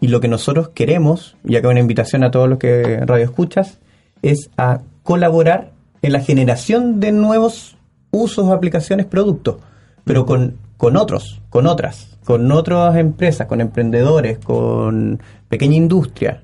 Y 0.00 0.08
lo 0.08 0.20
que 0.20 0.28
nosotros 0.28 0.70
queremos, 0.70 1.36
y 1.44 1.56
acá 1.56 1.68
una 1.68 1.80
invitación 1.80 2.24
a 2.24 2.30
todos 2.30 2.48
los 2.48 2.58
que 2.58 2.98
radio 3.06 3.24
escuchas, 3.24 3.78
es 4.22 4.50
a 4.56 4.80
colaborar 5.02 5.70
en 6.02 6.12
la 6.12 6.20
generación 6.20 7.00
de 7.00 7.12
nuevos 7.12 7.76
usos, 8.10 8.50
aplicaciones, 8.50 9.06
productos, 9.06 9.56
pero 10.04 10.26
con, 10.26 10.56
con 10.76 10.96
otros, 10.96 11.40
con 11.50 11.66
otras, 11.66 12.18
con 12.24 12.50
otras 12.50 12.96
empresas, 12.96 13.46
con 13.46 13.60
emprendedores, 13.60 14.38
con 14.38 15.20
pequeña 15.48 15.76
industria, 15.76 16.42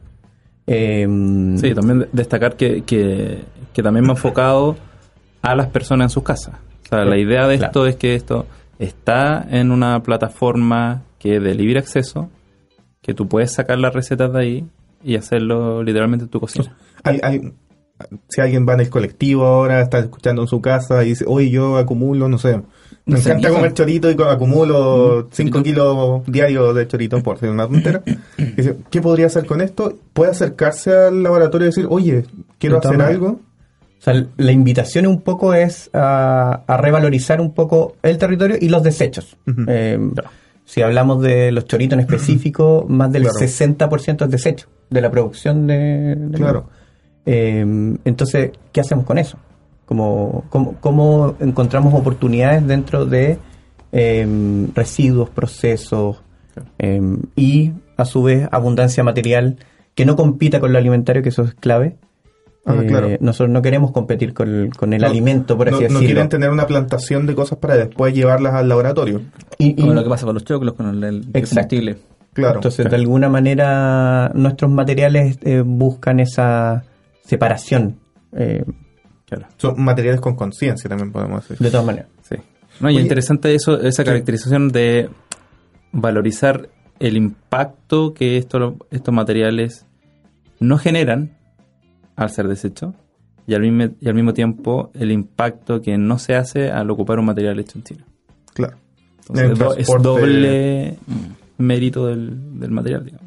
Em, 0.72 1.58
Sí, 1.58 1.74
también 1.74 1.98
de- 2.00 2.08
destacar 2.12 2.56
que, 2.56 2.82
que, 2.82 3.38
que 3.72 3.82
también 3.82 4.04
me 4.04 4.10
ha 4.10 4.14
enfocado 4.14 4.76
a 5.42 5.54
las 5.56 5.66
personas 5.68 6.06
en 6.06 6.10
sus 6.10 6.22
casas. 6.22 6.54
O 6.84 6.88
sea, 6.88 7.04
la 7.04 7.18
idea 7.18 7.46
de 7.48 7.56
Claro. 7.58 7.68
esto 7.70 7.86
es 7.86 7.96
que 7.96 8.14
esto 8.14 8.46
está 8.78 9.46
en 9.50 9.72
una 9.72 10.00
plataforma 10.02 11.02
que 11.18 11.36
es 11.36 11.42
de 11.42 11.54
libre 11.54 11.80
acceso, 11.80 12.30
que 13.02 13.14
tú 13.14 13.26
puedes 13.26 13.52
sacar 13.52 13.78
las 13.78 13.92
recetas 13.94 14.32
de 14.32 14.38
ahí 14.40 14.64
y 15.02 15.16
hacerlo 15.16 15.82
literalmente 15.82 16.24
en 16.26 16.30
tu 16.30 16.38
cocina. 16.40 16.76
Hay- 17.04 17.18
hay- 17.22 17.52
si 18.28 18.40
alguien 18.40 18.66
va 18.66 18.74
en 18.74 18.80
el 18.80 18.88
colectivo 18.90 19.44
ahora, 19.44 19.80
está 19.82 19.98
escuchando 19.98 20.40
en 20.42 20.48
su 20.48 20.60
casa 20.62 21.04
y 21.04 21.08
dice, 21.10 21.24
oye, 21.28 21.50
yo 21.50 21.76
acumulo, 21.76 22.28
no 22.28 22.38
sé, 22.38 22.60
me 23.10 23.18
encanta 23.18 23.48
comer 23.50 23.74
chorito 23.74 24.10
y 24.10 24.16
acumulo 24.22 25.28
5 25.30 25.62
kilos 25.62 26.22
diarios 26.26 26.74
de 26.74 26.86
chorito, 26.88 27.22
por 27.22 27.36
decir 27.36 27.50
una 27.50 27.66
tontera. 27.66 28.02
Dice, 28.56 28.76
¿Qué 28.90 29.00
podría 29.00 29.26
hacer 29.26 29.46
con 29.46 29.60
esto? 29.60 29.94
Puede 30.12 30.30
acercarse 30.32 30.92
al 30.92 31.22
laboratorio 31.22 31.66
y 31.66 31.70
decir, 31.70 31.86
oye, 31.88 32.24
quiero 32.58 32.78
hacer 32.78 33.00
algo. 33.02 33.28
O 33.98 34.02
sea, 34.02 34.24
la 34.38 34.52
invitación 34.52 35.06
un 35.06 35.20
poco 35.20 35.52
es 35.52 35.90
a, 35.92 36.62
a 36.66 36.76
revalorizar 36.78 37.40
un 37.40 37.52
poco 37.52 37.96
el 38.02 38.16
territorio 38.16 38.56
y 38.58 38.68
los 38.70 38.82
desechos. 38.82 39.36
Eh, 39.68 39.98
Claro. 40.14 40.30
Si 40.64 40.82
hablamos 40.82 41.20
de 41.20 41.50
los 41.50 41.64
choritos 41.66 41.94
en 41.94 42.00
específico, 42.00 42.86
más 42.88 43.10
del 43.12 43.24
Claro. 43.24 43.38
60% 43.40 44.24
es 44.24 44.30
desecho 44.30 44.68
de 44.88 45.00
la 45.00 45.10
producción 45.10 45.66
de... 45.66 46.14
de- 46.16 46.38
Claro. 46.38 46.68
Eh, 47.26 47.60
entonces, 48.04 48.52
¿qué 48.72 48.80
hacemos 48.80 49.04
con 49.04 49.18
eso? 49.18 49.36
¿Cómo, 49.90 50.44
cómo, 50.50 50.76
cómo 50.80 51.34
encontramos 51.40 51.92
oportunidades 51.94 52.64
dentro 52.64 53.06
de 53.06 53.38
eh, 53.90 54.68
residuos, 54.72 55.30
procesos 55.30 56.22
eh, 56.78 57.00
y, 57.34 57.72
a 57.96 58.04
su 58.04 58.22
vez, 58.22 58.48
abundancia 58.52 59.02
material 59.02 59.56
que 59.96 60.04
no 60.06 60.14
compita 60.14 60.60
con 60.60 60.72
lo 60.72 60.78
alimentario, 60.78 61.24
que 61.24 61.30
eso 61.30 61.42
es 61.42 61.54
clave? 61.54 61.96
Ah, 62.64 62.76
Eh, 62.80 62.86
claro. 62.86 63.08
Nosotros 63.18 63.50
no 63.52 63.62
queremos 63.62 63.90
competir 63.90 64.32
con 64.32 64.48
el, 64.48 64.70
con 64.76 64.92
el 64.92 65.00
No, 65.00 65.08
alimento, 65.08 65.56
por 65.56 65.68
no, 65.68 65.76
así 65.76 65.82
no 65.86 65.88
decirlo. 65.94 66.06
quieren 66.06 66.28
tener 66.28 66.50
una 66.50 66.68
plantación 66.68 67.26
de 67.26 67.34
cosas 67.34 67.58
para 67.58 67.76
después 67.76 68.14
llevarlas 68.14 68.54
al 68.54 68.68
laboratorio. 68.68 69.22
Y- 69.58 69.70
y- 69.70 69.74
Como 69.74 69.94
lo 69.94 70.04
que 70.04 70.08
pasa 70.08 70.24
con 70.24 70.34
los 70.34 70.44
choclos, 70.44 70.74
con 70.74 70.86
el, 70.88 71.02
el 71.02 71.16
Exacto. 71.34 71.48
combustible. 71.70 71.96
Claro. 72.32 72.54
Entonces, 72.58 72.88
de 72.88 72.94
alguna 72.94 73.28
manera, 73.28 74.30
nuestros 74.36 74.70
materiales 74.70 75.36
eh, 75.42 75.64
buscan 75.66 76.20
esa 76.20 76.84
separación, 77.24 77.96
eh, 78.36 78.62
Claro. 79.30 79.46
Son 79.56 79.80
materiales 79.82 80.20
con 80.20 80.34
conciencia 80.36 80.88
también 80.90 81.12
podemos 81.12 81.48
decir. 81.48 81.64
de 81.64 81.70
todas 81.70 81.86
maneras. 81.86 82.08
Sí. 82.28 82.34
No, 82.80 82.90
y 82.90 82.94
Oye, 82.96 83.02
interesante 83.02 83.54
eso, 83.54 83.80
esa 83.80 84.04
caracterización 84.04 84.68
de 84.68 85.08
valorizar 85.92 86.68
el 86.98 87.16
impacto 87.16 88.12
que 88.12 88.36
esto, 88.36 88.76
estos 88.90 89.14
materiales 89.14 89.86
no 90.58 90.76
generan 90.78 91.36
al 92.16 92.30
ser 92.30 92.48
deshecho 92.48 92.94
y 93.46 93.54
al, 93.54 93.62
mismo, 93.62 93.94
y 94.00 94.08
al 94.08 94.14
mismo 94.14 94.32
tiempo 94.34 94.90
el 94.94 95.10
impacto 95.10 95.80
que 95.80 95.96
no 95.96 96.18
se 96.18 96.34
hace 96.34 96.70
al 96.70 96.90
ocupar 96.90 97.18
un 97.18 97.26
material 97.26 97.58
hecho 97.58 97.78
en 97.78 97.84
China. 97.84 98.04
Claro. 98.52 98.76
Entonces, 99.28 99.50
es 99.52 99.58
do- 99.58 99.76
es 99.76 99.86
transporte- 99.86 100.02
doble 100.02 100.98
mérito 101.58 102.06
del, 102.06 102.58
del 102.60 102.70
material, 102.70 103.04
digamos. 103.04 103.26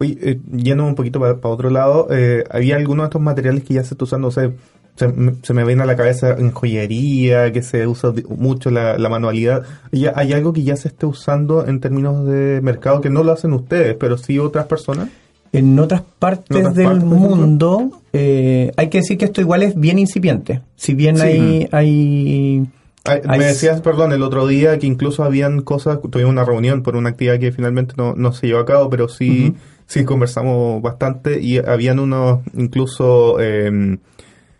Oye, 0.00 0.18
eh, 0.20 0.40
yendo 0.52 0.84
un 0.84 0.94
poquito 0.96 1.20
para, 1.20 1.34
otro 1.42 1.70
lado, 1.70 2.08
eh, 2.10 2.44
¿había 2.50 2.76
algunos 2.76 3.04
de 3.04 3.08
estos 3.08 3.22
materiales 3.22 3.62
que 3.62 3.74
ya 3.74 3.84
se 3.84 3.94
está 3.94 4.04
usando? 4.04 4.28
O 4.28 4.30
sea, 4.32 4.50
se, 4.96 5.08
me- 5.08 5.34
se 5.42 5.54
me 5.54 5.64
viene 5.64 5.82
a 5.82 5.86
la 5.86 5.96
cabeza 5.96 6.36
en 6.38 6.50
joyería, 6.52 7.52
que 7.52 7.62
se 7.62 7.86
usa 7.86 8.12
mucho 8.28 8.70
la, 8.70 8.98
la 8.98 9.08
manualidad. 9.08 9.62
¿Ya, 9.92 10.12
¿Hay 10.16 10.32
algo 10.32 10.52
que 10.52 10.62
ya 10.62 10.76
se 10.76 10.88
esté 10.88 11.06
usando 11.06 11.66
en 11.66 11.80
términos 11.80 12.26
de 12.26 12.60
mercado 12.62 13.00
que 13.00 13.10
no 13.10 13.22
lo 13.24 13.32
hacen 13.32 13.52
ustedes, 13.52 13.96
pero 13.98 14.16
sí 14.18 14.38
otras 14.38 14.66
personas? 14.66 15.08
En 15.52 15.78
otras 15.78 16.02
partes 16.18 16.50
En 16.50 16.56
otras 16.58 16.74
del 16.74 16.86
partes, 16.86 17.04
mundo, 17.04 17.90
eh, 18.12 18.72
hay 18.76 18.88
que 18.88 18.98
decir 18.98 19.18
que 19.18 19.26
esto 19.26 19.40
igual 19.40 19.62
es 19.62 19.78
bien 19.78 19.98
incipiente. 20.00 20.62
Si 20.74 20.94
bien 20.94 21.16
Sí. 21.16 21.22
hay, 21.22 21.68
hay 21.70 22.66
Ay, 23.06 23.20
Hay 23.28 23.38
me 23.38 23.44
decías, 23.44 23.82
perdón, 23.82 24.12
el 24.14 24.22
otro 24.22 24.46
día 24.46 24.78
que 24.78 24.86
incluso 24.86 25.22
habían 25.24 25.60
cosas, 25.60 25.98
tuvimos 26.10 26.32
una 26.32 26.44
reunión 26.44 26.82
por 26.82 26.96
una 26.96 27.10
actividad 27.10 27.38
que 27.38 27.52
finalmente 27.52 27.92
no, 27.98 28.14
no 28.14 28.32
se 28.32 28.46
llevó 28.46 28.60
a 28.60 28.64
cabo, 28.64 28.88
pero 28.88 29.08
sí, 29.08 29.54
sí 29.86 30.04
conversamos 30.04 30.80
bastante 30.80 31.38
y 31.38 31.58
habían 31.58 31.98
unos, 31.98 32.40
incluso 32.56 33.36
eh, 33.40 33.98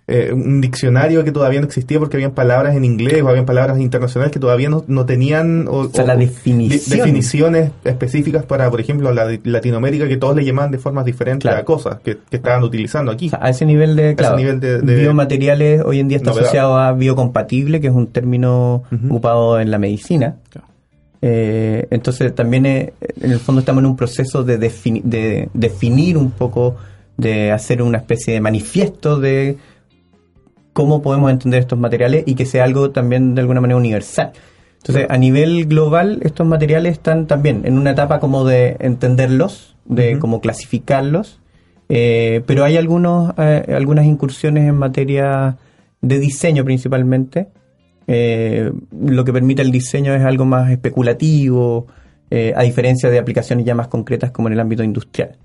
eh, 0.06 0.32
un 0.34 0.60
diccionario 0.60 1.24
que 1.24 1.32
todavía 1.32 1.60
no 1.60 1.66
existía 1.66 1.98
porque 1.98 2.16
habían 2.18 2.32
palabras 2.32 2.76
en 2.76 2.84
inglés 2.84 3.22
o 3.22 3.28
habían 3.28 3.46
palabras 3.46 3.78
internacionales 3.80 4.32
que 4.32 4.38
todavía 4.38 4.68
no, 4.68 4.84
no 4.86 5.06
tenían 5.06 5.66
o, 5.66 5.78
O 5.78 5.88
sea, 5.88 6.04
la 6.04 6.14
o- 6.14 6.18
definición. 6.18 6.90
de- 6.90 6.96
definiciones 6.96 7.70
específicas 7.84 8.44
para, 8.44 8.70
por 8.70 8.80
ejemplo, 8.82 9.10
la 9.12 9.26
de 9.26 9.40
Latinoamérica 9.44 10.06
que 10.06 10.18
todos 10.18 10.36
le 10.36 10.44
llamaban 10.44 10.70
de 10.70 10.76
formas 10.78 11.06
diferentes 11.06 11.42
Claro. 11.48 11.62
a 11.62 11.64
cosas 11.64 12.00
que, 12.04 12.18
que 12.28 12.36
estaban 12.36 12.62
utilizando 12.64 13.10
aquí. 13.12 13.28
o 13.28 13.30
sea, 13.30 13.38
a 13.42 13.48
ese 13.48 13.64
nivel 13.64 13.96
de, 13.96 14.14
claro, 14.14 14.36
nivel 14.36 14.60
de- 14.60 14.82
de- 14.82 14.96
biomateriales 15.00 15.82
hoy 15.82 16.00
en 16.00 16.08
día 16.08 16.18
está 16.18 16.30
Novedad. 16.30 16.44
asociado 16.48 16.76
a 16.76 16.92
biocompatible, 16.92 17.80
que 17.80 17.86
es 17.86 17.94
un 17.94 18.08
término 18.08 18.82
ocupado 19.08 19.58
en 19.58 19.70
la 19.70 19.78
medicina. 19.78 20.36
Claro. 20.50 20.68
Eh, 21.22 21.86
entonces 21.90 22.34
también 22.34 22.66
eh, 22.66 22.92
en 23.22 23.30
el 23.32 23.38
fondo 23.38 23.60
estamos 23.60 23.80
en 23.82 23.86
un 23.86 23.96
proceso 23.96 24.44
de, 24.44 24.60
defini- 24.60 25.02
de 25.02 25.48
definir 25.54 26.18
un 26.18 26.30
poco, 26.30 26.76
de 27.16 27.50
hacer 27.52 27.80
una 27.80 27.96
especie 27.96 28.34
de 28.34 28.40
manifiesto 28.42 29.18
de 29.18 29.56
cómo 30.74 31.00
podemos 31.00 31.30
entender 31.30 31.60
estos 31.60 31.78
materiales 31.78 32.24
y 32.26 32.34
que 32.34 32.44
sea 32.44 32.64
algo 32.64 32.90
también 32.90 33.34
de 33.34 33.40
alguna 33.40 33.62
manera 33.62 33.78
universal. 33.78 34.32
Entonces, 34.76 35.06
a 35.08 35.16
nivel 35.16 35.64
global, 35.64 36.18
estos 36.22 36.46
materiales 36.46 36.92
están 36.92 37.26
también 37.26 37.62
en 37.64 37.78
una 37.78 37.92
etapa 37.92 38.20
como 38.20 38.44
de 38.44 38.76
entenderlos, 38.80 39.76
de 39.86 40.12
Ujú. 40.12 40.20
como 40.20 40.40
clasificarlos, 40.42 41.40
eh, 41.88 42.42
pero 42.46 42.64
hay 42.64 42.76
algunos, 42.76 43.32
eh, 43.38 43.72
algunas 43.74 44.04
incursiones 44.04 44.68
en 44.68 44.76
materia 44.76 45.56
de 46.02 46.18
diseño 46.18 46.64
principalmente. 46.66 47.48
Eh, 48.06 48.70
lo 49.00 49.24
que 49.24 49.32
permite 49.32 49.62
el 49.62 49.70
diseño 49.70 50.14
es 50.14 50.22
algo 50.22 50.44
más 50.44 50.70
especulativo, 50.70 51.86
eh, 52.30 52.52
a 52.54 52.62
diferencia 52.62 53.08
de 53.08 53.18
aplicaciones 53.18 53.64
ya 53.64 53.74
más 53.74 53.88
concretas 53.88 54.32
como 54.32 54.48
en 54.48 54.54
el 54.54 54.60
ámbito 54.60 54.82
industrial. 54.82 55.36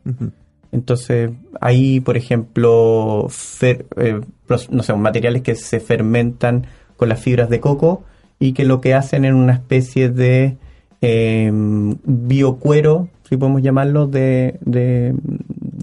Entonces, 0.71 1.31
hay, 1.61 1.99
por 1.99 2.17
ejemplo, 2.17 3.27
eh, 3.61 4.21
no 4.69 4.83
sé, 4.83 4.93
materiales 4.93 5.41
que 5.41 5.55
se 5.55 5.79
fermentan 5.79 6.67
con 6.97 7.09
las 7.09 7.19
fibras 7.19 7.49
de 7.49 7.59
coco 7.59 8.03
y 8.39 8.53
que 8.53 8.65
lo 8.65 8.81
que 8.81 8.93
hacen 8.93 9.25
es 9.25 9.33
una 9.33 9.53
especie 9.53 10.09
de 10.09 10.57
eh, 11.01 11.51
biocuero, 11.53 13.09
si 13.27 13.37
podemos 13.37 13.61
llamarlo, 13.61 14.07
de, 14.07 14.57
de, 14.61 15.15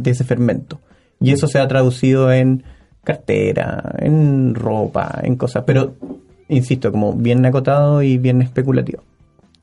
ese 0.05 0.25
fermento. 0.25 0.81
Y 1.21 1.33
eso 1.33 1.47
se 1.49 1.59
ha 1.59 1.67
traducido 1.67 2.33
en 2.33 2.63
cartera, 3.03 3.95
en 3.99 4.55
ropa, 4.55 5.21
en 5.23 5.37
cosas, 5.37 5.65
pero, 5.67 5.95
insisto, 6.49 6.93
como 6.93 7.13
bien 7.13 7.45
acotado 7.45 8.03
y 8.03 8.19
bien 8.19 8.43
especulativo. 8.43 9.03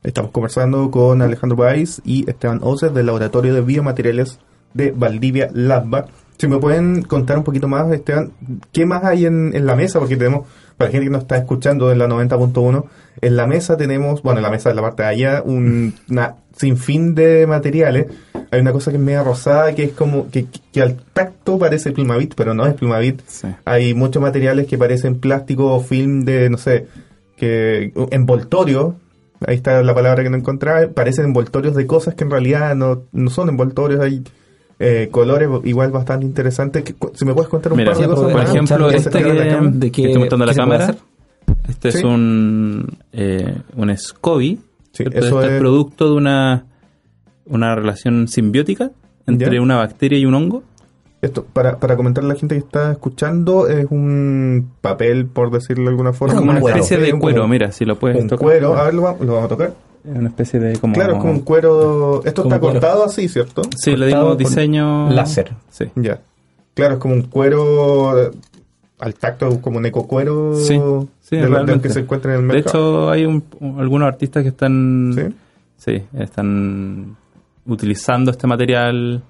Estamos 0.02 0.32
conversando 0.32 0.90
con 0.90 1.22
Alejandro 1.22 1.56
País 1.56 2.02
y 2.04 2.28
Esteban 2.28 2.60
Oces 2.62 2.92
del 2.92 3.06
Laboratorio 3.06 3.54
de 3.54 3.62
Biomateriales 3.62 4.38
de 4.74 4.90
Valdivia 4.90 5.48
Labba. 5.52 6.06
Si 6.36 6.48
me 6.48 6.58
pueden 6.58 7.02
contar 7.02 7.38
un 7.38 7.44
poquito 7.44 7.68
más, 7.68 7.90
Esteban, 7.92 8.32
¿qué 8.72 8.84
más 8.86 9.04
hay 9.04 9.26
en, 9.26 9.54
en 9.54 9.66
la 9.66 9.76
mesa? 9.76 10.00
Porque 10.00 10.16
tenemos, 10.16 10.46
para 10.76 10.88
la 10.88 10.92
gente 10.92 11.06
que 11.06 11.12
nos 11.12 11.22
está 11.22 11.36
escuchando 11.36 11.90
en 11.92 11.98
la 11.98 12.08
90.1, 12.08 12.84
en 13.20 13.36
la 13.36 13.46
mesa 13.46 13.76
tenemos, 13.76 14.22
bueno, 14.22 14.40
en 14.40 14.42
la 14.42 14.50
mesa 14.50 14.68
de 14.68 14.74
la 14.74 14.82
parte 14.82 15.04
de 15.04 15.08
allá, 15.08 15.42
un 15.44 15.94
una 16.08 16.36
sinfín 16.56 17.14
de 17.14 17.46
materiales. 17.46 18.06
Hay 18.50 18.60
una 18.60 18.72
cosa 18.72 18.90
que 18.90 18.96
es 18.96 19.02
media 19.02 19.22
rosada, 19.22 19.74
que 19.74 19.84
es 19.84 19.92
como, 19.92 20.30
que, 20.30 20.46
que 20.72 20.82
al 20.82 20.96
tacto 20.96 21.58
parece 21.58 21.92
plumavit, 21.92 22.34
pero 22.34 22.54
no 22.54 22.66
es 22.66 22.74
plumavit. 22.74 23.20
Sí. 23.26 23.48
Hay 23.64 23.94
muchos 23.94 24.22
materiales 24.22 24.66
que 24.66 24.78
parecen 24.78 25.18
plástico 25.18 25.74
o 25.74 25.80
film 25.80 26.24
de, 26.24 26.50
no 26.50 26.58
sé, 26.58 26.86
que 27.36 27.92
envoltorio. 28.10 28.96
Ahí 29.46 29.56
está 29.56 29.82
la 29.82 29.94
palabra 29.94 30.22
que 30.22 30.30
no 30.30 30.36
encontraba. 30.36 30.86
Parecen 30.88 31.26
envoltorios 31.26 31.74
de 31.74 31.86
cosas 31.86 32.14
que 32.14 32.24
en 32.24 32.30
realidad 32.30 32.74
no, 32.74 33.02
no 33.12 33.30
son 33.30 33.48
envoltorios. 33.48 34.00
Hay 34.00 34.22
eh, 34.78 35.08
colores 35.10 35.48
igual 35.64 35.90
bastante 35.90 36.26
interesantes. 36.26 36.82
que- 36.82 36.94
Si 37.14 37.24
me 37.24 37.32
puedes 37.34 37.48
contar 37.48 37.72
un 37.72 37.78
Mira, 37.78 37.92
par 37.92 38.00
de 38.00 38.06
por 38.08 38.14
cosas 38.16 38.32
por 38.32 38.40
más? 38.42 38.50
ejemplo, 38.50 38.88
Que 38.88 38.96
este 38.96 39.10
que. 39.10 39.24
¿De 39.32 39.90
que 39.90 39.92
qué- 39.92 40.06
estoy 40.08 40.18
mostrando 40.20 40.46
la 40.46 40.54
cámara, 40.54 40.94
este 41.68 41.92
Sí. 41.92 41.98
es 41.98 42.04
un, 42.04 42.98
eh, 43.12 43.56
un 43.76 43.90
SCOBY. 43.96 44.60
Sí, 44.92 45.02
Este 45.04 45.18
es 45.18 45.24
es- 45.26 45.58
producto 45.60 46.10
de 46.10 46.16
una, 46.16 46.66
una 47.46 47.74
relación 47.74 48.28
simbiótica 48.28 48.90
entre 49.26 49.56
Ya. 49.56 49.60
una 49.62 49.76
bacteria 49.76 50.18
y 50.18 50.26
un 50.26 50.34
hongo. 50.34 50.62
Esto, 51.22 51.46
para, 51.52 51.78
para 51.80 51.96
comentarle 51.96 52.30
a 52.30 52.34
la 52.34 52.38
gente 52.40 52.54
que 52.54 52.58
está 52.60 52.92
escuchando, 52.92 53.66
es 53.66 53.86
un 53.90 54.72
papel, 54.82 55.26
por 55.26 55.50
decirlo 55.50 55.84
de 55.84 55.90
alguna 55.90 56.12
forma. 56.12 56.34
Es 56.34 56.38
como 56.40 56.50
una 56.50 56.60
especie 56.60 56.98
de 56.98 57.14
Un- 57.14 57.20
cuero, 57.20 57.48
mira, 57.48 57.72
si 57.72 57.84
lo 57.86 57.98
puedes 57.98 58.20
Un 58.20 58.28
tocar. 58.28 58.44
cuero, 58.44 58.76
a 58.76 58.84
ver, 58.84 58.94
lo 58.94 59.02
vamos 59.02 59.44
a 59.44 59.48
tocar. 59.48 59.72
Es 60.04 60.16
una 60.18 60.28
especie 60.28 60.60
de 60.60 60.78
como... 60.78 60.94
Claro, 60.94 61.14
es 61.14 61.18
como 61.20 61.32
un 61.32 61.40
cuero. 61.40 62.22
Esto 62.24 62.42
está 62.42 62.60
cuero. 62.60 62.74
cortado 62.74 63.04
así, 63.04 63.28
¿cierto? 63.28 63.62
Sí, 63.76 63.96
le 63.96 64.06
dimos 64.08 64.36
diseño... 64.36 65.10
láser. 65.10 65.52
Sí. 65.70 65.86
Ya. 65.96 66.20
Claro, 66.74 66.94
es 66.94 67.00
como 67.00 67.14
un 67.14 67.22
cuero 67.22 68.30
al 68.98 69.14
tacto, 69.14 69.60
como 69.60 69.78
un 69.78 69.86
ecocuero 69.86 70.54
Sí, 70.56 70.78
sí, 71.20 71.36
de, 71.36 71.48
de 71.48 71.80
que 71.80 71.88
se 71.88 72.00
encuentra 72.00 72.34
en 72.34 72.40
el 72.42 72.48
De 72.48 72.54
mercado. 72.54 73.04
hecho, 73.04 73.10
hay 73.10 73.24
un- 73.24 73.44
algunos 73.78 74.06
artistas 74.08 74.42
que 74.42 74.50
están... 74.50 75.12
¿Sí? 75.14 75.34
Sí, 75.76 76.02
están 76.18 77.16
utilizando 77.66 78.30
este 78.30 78.46
material 78.46 79.22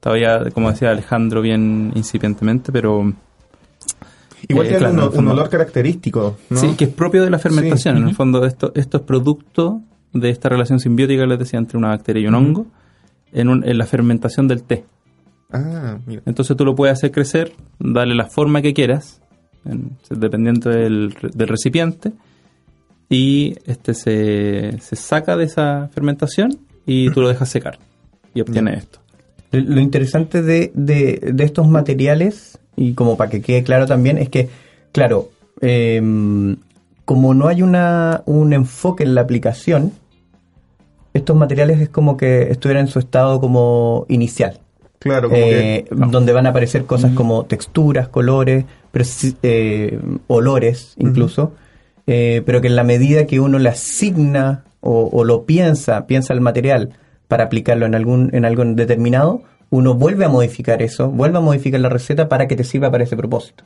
Todavía, 0.00 0.50
como 0.52 0.70
decía 0.70 0.90
Alejandro, 0.90 1.40
bien 1.42 1.90
incipientemente, 1.96 2.70
pero 2.70 3.12
Igual 4.48 4.66
Eh, 4.66 4.68
tiene 4.68 4.92
claro, 4.92 5.10
un, 5.14 5.28
olor 5.28 5.48
característico, 5.48 6.36
¿no? 6.50 6.56
sí, 6.58 6.74
que 6.76 6.84
es 6.84 6.90
propio 6.90 7.24
de 7.24 7.30
la 7.30 7.38
fermentación. 7.40 7.96
Sí. 7.96 8.02
En 8.02 8.08
el 8.08 8.14
fondo, 8.14 8.44
esto, 8.44 8.70
esto 8.76 8.98
es 8.98 9.02
producto 9.02 9.80
de 10.20 10.30
esta 10.30 10.48
relación 10.48 10.80
simbiótica 10.80 11.22
que 11.22 11.26
les 11.28 11.38
decía 11.38 11.58
entre 11.58 11.78
una 11.78 11.88
bacteria 11.88 12.22
y 12.22 12.26
un 12.26 12.34
hongo 12.34 12.66
en, 13.32 13.48
un- 13.48 13.64
en 13.68 13.78
la 13.78 13.86
fermentación 13.86 14.48
del 14.48 14.62
té. 14.62 14.84
Ah, 15.52 15.98
mira. 16.06 16.22
Entonces 16.26 16.56
tú 16.56 16.64
lo 16.64 16.74
puedes 16.74 16.92
hacer 16.94 17.12
crecer, 17.12 17.52
darle 17.78 18.14
la 18.14 18.26
forma 18.26 18.62
que 18.62 18.74
quieras, 18.74 19.20
en- 19.64 19.90
dependiendo 20.10 20.70
del, 20.70 21.12
re- 21.12 21.30
del 21.34 21.48
recipiente, 21.48 22.12
y 23.08 23.54
este 23.66 23.94
se, 23.94 24.78
se 24.80 24.96
saca 24.96 25.36
de 25.36 25.44
esa 25.44 25.88
fermentación 25.92 26.58
y 26.84 27.10
tú 27.10 27.20
lo 27.20 27.28
dejas 27.28 27.48
secar 27.48 27.78
y 28.34 28.40
obtienes 28.40 28.78
esto. 28.78 28.98
Lo 29.52 29.60
lo 29.60 29.80
interesante 29.80 30.42
de, 30.42 30.72
de- 30.74 31.30
de 31.32 31.44
estos 31.44 31.68
materiales, 31.68 32.58
y 32.76 32.94
como 32.94 33.16
para 33.16 33.30
que 33.30 33.40
quede 33.40 33.62
claro 33.62 33.86
también, 33.86 34.18
es 34.18 34.28
que, 34.28 34.48
claro, 34.92 35.30
em, 35.60 36.56
como 37.04 37.32
no 37.34 37.46
hay 37.46 37.62
una, 37.62 38.22
un 38.26 38.52
enfoque 38.52 39.04
en 39.04 39.14
la 39.14 39.20
aplicación, 39.22 39.92
estos 41.16 41.36
materiales 41.36 41.80
es 41.80 41.88
como 41.88 42.16
que 42.16 42.50
estuvieran 42.50 42.86
en 42.86 42.92
su 42.92 42.98
estado 42.98 43.40
como 43.40 44.06
inicial. 44.08 44.60
Claro, 44.98 45.28
como 45.28 45.40
eh, 45.40 45.84
que... 45.88 45.94
donde 45.94 46.32
van 46.32 46.46
a 46.46 46.50
aparecer 46.50 46.84
cosas 46.84 47.12
como 47.12 47.44
texturas, 47.44 48.08
colores, 48.08 48.64
pero 48.90 49.04
sí, 49.04 49.36
eh, 49.42 50.00
olores 50.26 50.94
incluso, 50.98 51.52
eh, 52.06 52.42
pero 52.46 52.60
que 52.60 52.68
en 52.68 52.76
la 52.76 52.84
medida 52.84 53.26
que 53.26 53.40
uno 53.40 53.58
le 53.58 53.68
asigna 53.68 54.64
o, 54.80 55.08
o 55.12 55.24
lo 55.24 55.44
piensa, 55.44 56.06
piensa 56.06 56.32
el 56.32 56.40
material 56.40 56.90
para 57.28 57.44
aplicarlo 57.44 57.86
en 57.86 57.94
algún 57.94 58.30
en 58.32 58.44
algo 58.44 58.64
determinado, 58.64 59.42
uno 59.70 59.94
vuelve 59.94 60.24
a 60.24 60.28
modificar 60.28 60.80
eso, 60.82 61.08
vuelve 61.10 61.38
a 61.38 61.40
modificar 61.40 61.80
la 61.80 61.88
receta 61.88 62.28
para 62.28 62.46
que 62.48 62.56
te 62.56 62.64
sirva 62.64 62.90
para 62.90 63.04
ese 63.04 63.16
propósito. 63.16 63.64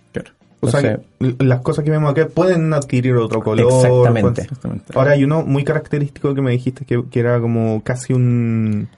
O 0.62 0.68
sea, 0.68 0.80
Entonces- 0.80 1.06
l- 1.20 1.36
las 1.48 1.60
cosas 1.60 1.84
que 1.84 1.90
vemos 1.90 2.10
acá 2.10 2.26
pueden 2.28 2.72
adquirir 2.74 3.14
otro 3.16 3.40
color. 3.42 3.72
Exactamente. 3.72 4.46
Ahora 4.94 5.12
hay 5.12 5.24
uno 5.24 5.42
muy 5.42 5.64
característico 5.64 6.34
que 6.34 6.42
me 6.42 6.50
dijiste 6.52 6.84
que, 6.84 7.02
que 7.10 7.20
era 7.20 7.40
como 7.40 7.82
casi 7.82 8.12
un, 8.12 8.88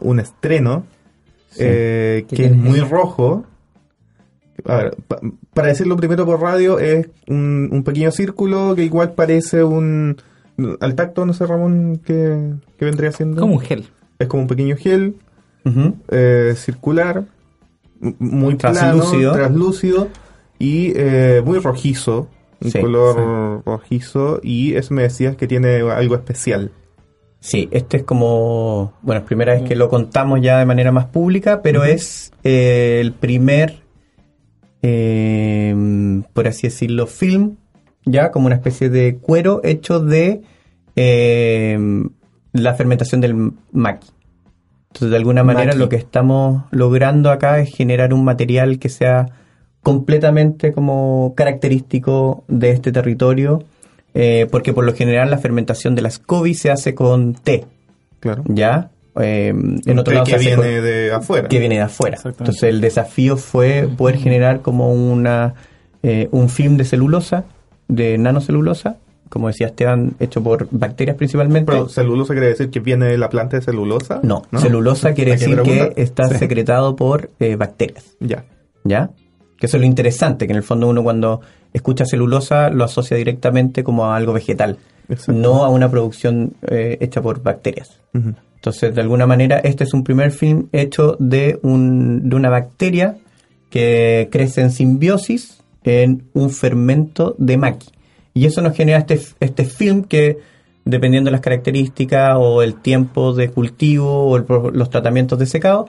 un, 0.00 0.20
estreno, 0.20 0.84
eh, 1.58 2.24
¿Qué 2.28 2.36
que 2.36 2.44
es 2.46 2.56
muy 2.56 2.80
rojo. 2.80 3.44
A 4.66 4.76
ver, 4.76 4.96
pa- 5.08 5.20
para 5.52 5.68
decirlo 5.68 5.96
primero 5.96 6.24
por 6.26 6.40
radio, 6.40 6.78
es 6.78 7.08
un, 7.28 7.68
un 7.72 7.82
pequeño 7.82 8.10
círculo 8.12 8.74
que 8.74 8.84
igual 8.84 9.12
parece 9.12 9.62
un... 9.64 10.16
Al 10.80 10.94
tacto, 10.94 11.26
no 11.26 11.32
sé, 11.32 11.44
Ramón, 11.46 12.00
¿qué, 12.04 12.52
qué 12.78 12.84
vendría 12.84 13.10
siendo? 13.10 13.40
Como 13.40 13.54
un 13.54 13.60
gel. 13.60 13.88
Es 14.20 14.28
como 14.28 14.42
un 14.44 14.48
pequeño 14.48 14.76
gel 14.76 15.16
Eh, 16.08 16.54
circular, 16.56 17.24
muy 18.18 18.56
Translúcido. 18.56 19.32
translúcido 19.32 20.08
y 20.58 20.92
eh, 20.94 21.42
muy 21.44 21.58
rojizo, 21.58 22.28
un 22.60 22.70
Sí, 22.70 22.80
color 22.80 23.62
rojizo 23.64 24.40
y 24.42 24.74
eso 24.74 24.92
me 24.94 25.02
decías 25.02 25.36
que 25.36 25.46
tiene 25.46 25.80
algo 25.80 26.14
especial. 26.14 26.70
Sí, 27.40 27.68
este 27.72 27.98
es 27.98 28.02
como, 28.04 28.94
bueno, 29.02 29.20
es 29.20 29.26
primera 29.26 29.52
vez 29.54 29.62
que 29.64 29.76
lo 29.76 29.88
contamos 29.90 30.40
ya 30.40 30.58
de 30.58 30.64
manera 30.64 30.92
más 30.92 31.06
pública, 31.06 31.60
pero 31.62 31.84
es 31.84 32.32
eh, 32.42 32.98
el 33.02 33.12
primer, 33.12 33.82
eh, 34.82 36.22
por 36.32 36.48
así 36.48 36.68
decirlo, 36.68 37.06
film, 37.06 37.56
ya 38.06 38.30
como 38.30 38.46
una 38.46 38.54
especie 38.56 38.88
de 38.90 39.16
cuero 39.16 39.60
hecho 39.64 40.00
de 40.00 40.42
eh, 40.96 41.78
la 42.52 42.74
fermentación 42.74 43.20
del 43.20 43.52
maqui. 43.72 44.08
Entonces, 44.94 45.10
de 45.10 45.16
alguna 45.16 45.42
manera, 45.42 45.66
Maqui. 45.66 45.78
lo 45.78 45.88
que 45.88 45.96
estamos 45.96 46.62
logrando 46.70 47.30
acá 47.30 47.58
es 47.58 47.74
generar 47.74 48.14
un 48.14 48.24
material 48.24 48.78
que 48.78 48.88
sea 48.88 49.26
completamente 49.82 50.72
como 50.72 51.34
característico 51.36 52.44
de 52.48 52.70
este 52.70 52.92
territorio, 52.92 53.64
eh, 54.14 54.46
porque 54.50 54.72
por 54.72 54.84
lo 54.84 54.94
general 54.94 55.30
la 55.30 55.38
fermentación 55.38 55.94
de 55.94 56.02
la 56.02 56.10
SCOBY 56.10 56.54
se 56.54 56.70
hace 56.70 56.94
con 56.94 57.34
té, 57.34 57.64
Claro. 58.20 58.44
¿ya? 58.46 58.90
Eh, 59.20 59.48
en 59.48 59.98
otro 59.98 60.12
té 60.12 60.14
lado 60.14 60.24
que 60.26 60.30
se 60.30 60.36
hace 60.36 60.44
viene 60.56 60.56
con- 60.76 60.84
de 60.84 61.12
afuera. 61.12 61.48
que 61.48 61.58
viene 61.58 61.74
de 61.76 61.82
afuera. 61.82 62.18
Entonces 62.24 62.62
el 62.64 62.80
desafío 62.80 63.36
fue 63.36 63.88
poder 63.96 64.16
generar 64.16 64.60
como 64.60 64.92
una 64.92 65.54
eh, 66.02 66.28
un 66.32 66.48
film 66.50 66.76
de 66.76 66.84
celulosa, 66.84 67.44
de 67.88 68.18
nanocelulosa, 68.18 68.96
como 69.28 69.48
decía 69.48 69.68
Esteban, 69.68 70.12
hecho 70.20 70.42
por 70.42 70.68
bacterias 70.70 71.16
principalmente. 71.16 71.70
Pero 71.72 71.88
celulosa 71.88 72.34
quiere 72.34 72.48
decir 72.48 72.70
que 72.70 72.80
viene 72.80 73.06
de 73.06 73.18
la 73.18 73.28
planta 73.28 73.56
de 73.58 73.62
celulosa. 73.62 74.20
no, 74.22 74.42
celulosa 74.58 75.12
quiere 75.14 75.32
¿A 75.32 75.36
qué 75.36 75.46
decir 75.46 75.62
que 75.62 75.92
está 75.96 76.28
Sí. 76.28 76.36
secretado 76.38 76.94
por 76.96 77.30
eh, 77.40 77.56
bacterias. 77.56 78.16
Ya. 78.20 78.44
¿Ya? 78.84 79.10
Que 79.58 79.66
eso 79.66 79.76
es 79.76 79.80
lo 79.80 79.86
interesante, 79.86 80.46
que 80.46 80.52
en 80.52 80.58
el 80.58 80.62
fondo 80.62 80.88
uno 80.88 81.02
cuando 81.02 81.40
escucha 81.72 82.04
celulosa 82.06 82.70
lo 82.70 82.84
asocia 82.84 83.16
directamente 83.16 83.82
como 83.82 84.06
a 84.06 84.16
algo 84.16 84.32
vegetal, 84.32 84.78
no 85.28 85.64
a 85.64 85.68
una 85.68 85.90
producción 85.90 86.52
eh, 86.68 86.98
hecha 87.00 87.20
por 87.22 87.42
bacterias. 87.42 87.98
Entonces, 88.56 88.94
de 88.94 89.00
alguna 89.00 89.26
manera, 89.26 89.58
este 89.58 89.84
es 89.84 89.92
un 89.94 90.04
primer 90.04 90.30
film 90.30 90.68
hecho 90.72 91.16
de, 91.18 91.58
un, 91.62 92.28
de 92.28 92.36
una 92.36 92.48
bacteria 92.50 93.16
que 93.70 94.28
crece 94.30 94.60
en 94.62 94.70
simbiosis 94.70 95.58
en 95.82 96.24
un 96.32 96.50
fermento 96.50 97.34
de 97.38 97.56
maqui. 97.58 97.88
Y 98.34 98.46
eso 98.46 98.60
nos 98.62 98.76
genera 98.76 98.98
este, 98.98 99.20
este 99.40 99.64
film 99.64 100.02
que, 100.04 100.38
dependiendo 100.84 101.28
de 101.28 101.32
las 101.32 101.40
características 101.40 102.36
o 102.36 102.62
el 102.62 102.74
tiempo 102.74 103.32
de 103.32 103.48
cultivo 103.50 104.24
o 104.28 104.36
el 104.36 104.44
los 104.72 104.90
tratamientos 104.90 105.38
de 105.38 105.46
secado, 105.46 105.86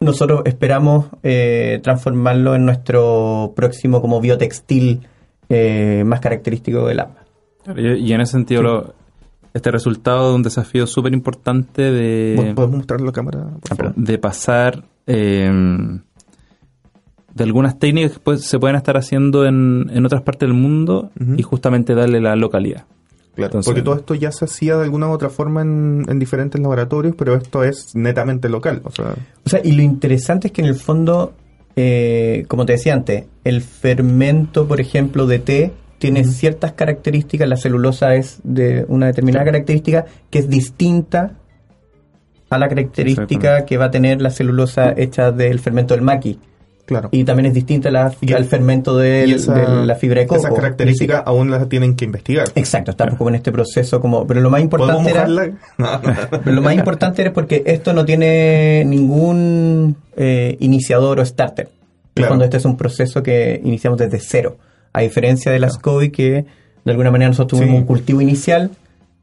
nosotros 0.00 0.42
esperamos 0.44 1.06
eh, 1.22 1.80
transformarlo 1.82 2.54
en 2.54 2.64
nuestro 2.64 3.52
próximo 3.56 4.00
como 4.00 4.20
biotextil 4.20 5.06
eh, 5.48 6.02
más 6.06 6.20
característico 6.20 6.86
del 6.86 7.00
AMBA. 7.00 7.24
Claro, 7.64 7.96
Y, 7.96 8.12
en 8.12 8.20
ese 8.20 8.32
sentido, 8.32 8.62
lo- 8.62 8.94
este 9.54 9.70
resultado 9.70 10.28
de 10.30 10.34
un 10.36 10.42
desafío 10.42 10.86
súper 10.86 11.14
importante 11.14 11.90
de, 11.90 12.52
¿Podemos 12.54 12.76
mostrarlo 12.76 13.08
a 13.08 13.12
cámara? 13.12 13.38
por 13.60 13.72
Ah, 13.72 13.74
favor? 13.74 13.94
de 13.96 14.18
pasar 14.18 14.84
eh, 15.06 15.50
de 17.36 17.44
algunas 17.44 17.78
técnicas 17.78 18.12
que 18.12 18.18
pues, 18.20 18.44
se 18.44 18.58
pueden 18.58 18.76
estar 18.76 18.96
haciendo 18.96 19.44
en, 19.44 19.90
en 19.92 20.06
otras 20.06 20.22
partes 20.22 20.48
del 20.48 20.56
mundo 20.58 21.10
y 21.36 21.42
justamente 21.42 21.94
darle 21.94 22.20
la 22.20 22.34
localidad. 22.36 22.84
Claro, 23.34 23.48
Entonces- 23.48 23.66
porque 23.66 23.82
todo 23.82 23.96
esto 23.96 24.14
ya 24.14 24.32
se 24.32 24.46
hacía 24.46 24.76
de 24.78 24.84
alguna 24.84 25.08
u 25.08 25.10
otra 25.10 25.28
forma 25.28 25.60
en, 25.60 26.04
en 26.08 26.18
diferentes 26.18 26.58
laboratorios, 26.60 27.14
pero 27.18 27.34
esto 27.36 27.62
es 27.64 27.94
netamente 27.94 28.48
local. 28.48 28.80
O 28.84 28.90
sea, 28.90 29.14
O 29.44 29.48
sea, 29.50 29.60
y 29.62 29.72
lo 29.72 29.82
interesante 29.82 30.46
es 30.48 30.52
que 30.54 30.62
en 30.62 30.68
el 30.68 30.74
fondo, 30.74 31.34
eh, 31.76 32.46
como 32.48 32.64
te 32.64 32.72
decía 32.72 32.94
antes, 32.94 33.26
el 33.44 33.60
fermento, 33.60 34.66
por 34.66 34.80
ejemplo, 34.80 35.26
de 35.26 35.38
té 35.38 35.72
tiene 35.98 36.24
ciertas 36.24 36.72
características, 36.72 37.46
la 37.48 37.56
celulosa 37.58 38.14
es 38.14 38.40
de 38.42 38.86
una 38.88 39.06
determinada 39.06 39.44
característica 39.44 40.06
que 40.30 40.38
es 40.38 40.48
distinta 40.48 41.32
a 42.48 42.58
la 42.58 42.68
característica 42.68 43.64
que 43.66 43.76
va 43.76 43.86
a 43.86 43.90
tener 43.90 44.22
la 44.22 44.30
celulosa 44.30 44.94
hecha 44.96 45.32
del 45.32 45.58
fermento 45.58 45.94
del 45.94 46.02
maqui. 46.02 46.38
Claro. 46.86 47.08
Y 47.12 47.24
también 47.24 47.46
es 47.46 47.52
distinta 47.54 47.90
la, 47.90 48.12
Y- 48.20 48.32
al 48.32 48.44
fermento 48.46 48.96
del- 48.96 49.28
Y 49.28 49.34
esa- 49.34 49.52
de 49.54 49.84
la 49.86 49.94
fibra 49.96 50.20
de 50.22 50.26
coco. 50.26 50.40
Esas 50.40 50.54
características 50.54 51.22
aún 51.26 51.50
las 51.50 51.68
tienen 51.68 51.94
que 51.96 52.04
investigar. 52.06 52.48
Exacto, 52.54 52.92
estamos 52.92 53.16
como 53.16 53.28
en 53.30 53.34
este 53.36 53.52
proceso 53.52 54.00
como... 54.00 54.26
Pero 54.26 54.40
lo 54.40 54.48
más 54.50 54.62
¿Podemos 54.66 55.00
importante 55.06 55.42
era... 55.42 55.52
No. 55.76 56.00
Pero 56.44 56.52
lo 56.56 56.62
más 56.62 56.74
importante 56.74 57.22
es 57.26 57.30
porque 57.32 57.62
esto 57.66 57.92
no 57.92 58.04
tiene 58.04 58.84
ningún 58.86 59.96
eh, 60.16 60.56
iniciador 60.60 61.20
o 61.20 61.24
starter. 61.26 61.68
Claro. 62.14 62.30
fondo 62.30 62.44
este 62.46 62.56
es 62.56 62.64
un 62.64 62.78
proceso 62.78 63.22
que 63.22 63.60
iniciamos 63.62 63.98
desde 63.98 64.18
cero. 64.20 64.56
A 64.94 65.02
diferencia 65.02 65.52
de 65.52 65.58
las 65.58 65.76
COVID 65.76 66.10
que 66.10 66.46
de 66.84 66.90
alguna 66.90 67.10
manera 67.10 67.28
nosotros 67.28 67.58
tuvimos 67.60 67.74
Sí. 67.76 67.80
un 67.82 67.86
cultivo 67.86 68.20
inicial 68.22 68.70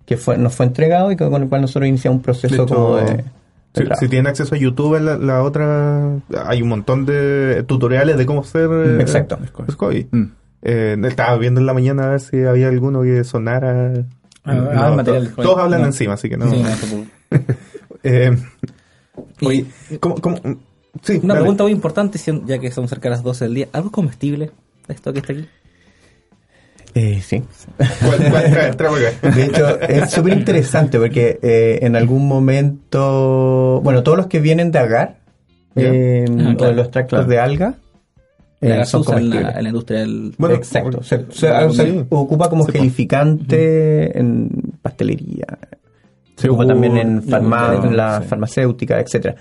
que 0.06 0.17
fue, 0.17 0.38
nos 0.38 0.54
fue 0.54 0.67
entregado 0.67 1.12
y 1.12 1.15
con 1.15 1.41
el 1.41 1.49
cual 1.49 1.62
nosotros 1.62 1.88
iniciamos 1.89 2.17
un 2.17 2.21
proceso 2.23 2.54
hecho, 2.54 2.65
como 2.67 2.97
de 2.97 3.23
Si, 3.73 3.83
si 3.99 4.07
tienen 4.07 4.27
acceso 4.27 4.53
a 4.55 4.57
YouTube, 4.57 4.95
en 4.97 5.05
la, 5.05 5.17
la 5.17 5.41
otra 5.43 6.17
hay 6.45 6.62
un 6.62 6.69
montón 6.69 7.05
de 7.05 7.63
tutoriales 7.67 8.17
de 8.17 8.25
cómo 8.25 8.41
hacer 8.41 8.69
eh, 8.71 9.01
Exacto. 9.01 9.39
SCOBY. 9.71 10.07
Mm. 10.12 10.23
Eh, 10.62 10.97
estaba 11.05 11.36
viendo 11.38 11.59
en 11.59 11.65
la 11.65 11.73
mañana 11.73 12.03
a 12.05 12.09
ver 12.12 12.19
si 12.21 12.43
había 12.43 12.67
alguno 12.69 13.01
que 13.01 13.23
sonara. 13.23 13.93
Ah, 14.45 14.53
No, 14.53 14.69
ah, 14.73 14.89
to- 14.89 14.95
material. 14.95 15.33
todos 15.36 15.57
hablan 15.57 15.81
No. 15.81 15.88
encima, 15.88 16.13
así 16.13 16.29
que 16.29 16.38
no. 16.38 16.49
Sí. 16.49 16.63
Eh, 18.05 18.36
oye, 19.41 19.65
¿cómo, 20.01 20.15
cómo? 20.15 20.36
Sí, 21.01 21.19
una 21.23 21.33
dale. 21.36 21.39
pregunta 21.43 21.63
muy 21.63 21.71
importante, 21.71 22.19
ya 22.45 22.59
que 22.59 22.69
son 22.69 22.88
cerca 22.89 23.03
de 23.09 23.12
las 23.15 23.23
12 23.23 23.45
del 23.45 23.53
día. 23.53 23.67
¿Algo 23.71 23.91
comestible 23.91 24.51
esto 24.89 25.13
que 25.13 25.19
está 25.19 25.31
aquí? 25.33 25.47
Eh, 26.95 27.21
sí. 27.21 27.41
De 29.36 29.43
hecho, 29.45 29.79
es 29.82 30.12
súper 30.12 30.34
interesante 30.34 30.99
porque 30.99 31.39
eh, 31.41 31.79
en 31.82 31.95
algún 31.95 32.27
momento, 32.27 33.82
bueno, 33.84 34.03
todos 34.03 34.17
los 34.17 34.27
que 34.27 34.39
vienen 34.39 34.71
de 34.71 34.79
agar 34.79 35.17
eh, 35.75 36.25
Ah, 36.29 36.51
o 36.53 36.58
claro, 36.58 36.73
los 36.73 36.91
tractos 36.91 37.17
claro. 37.17 37.29
de 37.29 37.39
alga 37.39 37.73
eh, 38.62 38.69
son 38.86 39.01
gasosa 39.01 39.17
en 39.17 39.29
la, 39.29 39.36
comestibles. 39.36 39.56
en 39.58 39.63
la 39.63 39.69
industria 39.69 39.99
del... 40.01 40.36
Bueno, 40.38 40.56
Exacto. 40.56 41.03
Se, 41.03 41.19
por- 41.19 41.34
se- 41.34 41.71
sí. 41.71 41.75
se 41.75 42.06
ocupa 42.10 42.49
como 42.49 42.65
Sí, 42.65 42.71
gelificante 42.73 44.17
en 44.19 44.49
pastelería. 44.82 45.47
Se 46.36 46.43
Sí, 46.43 46.47
ocupa 46.47 46.65
uh, 46.65 46.67
también 46.67 46.97
en, 46.97 47.23
farma- 47.23 47.84
en 47.84 47.97
la 47.97 48.21
sí. 48.21 48.27
farmacéutica, 48.27 48.99
etcétera. 48.99 49.36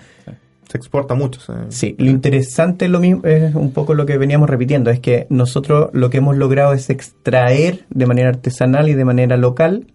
Se 0.73 0.79
exporta 0.79 1.15
mucho. 1.15 1.39
se- 1.41 1.53
Sí, 1.71 1.95
lo 1.99 2.11
interesante 2.11 2.87
es, 2.87 2.91
lo 2.91 2.99
mismo, 2.99 3.23
es 3.25 3.55
un 3.55 3.73
poco 3.73 3.95
lo 3.95 4.07
que 4.07 4.17
veníamos 4.19 4.49
repitiendo, 4.51 4.91
es 4.91 5.01
que 5.01 5.27
nosotros 5.29 5.91
lo 5.93 6.09
que 6.11 6.17
hemos 6.19 6.37
logrado 6.37 6.73
es 6.73 6.89
extraer 6.91 7.85
de 7.91 8.07
manera 8.07 8.31
artesanal 8.31 8.89
y 8.89 8.95
de 8.95 9.05
manera 9.05 9.37
local 9.37 9.87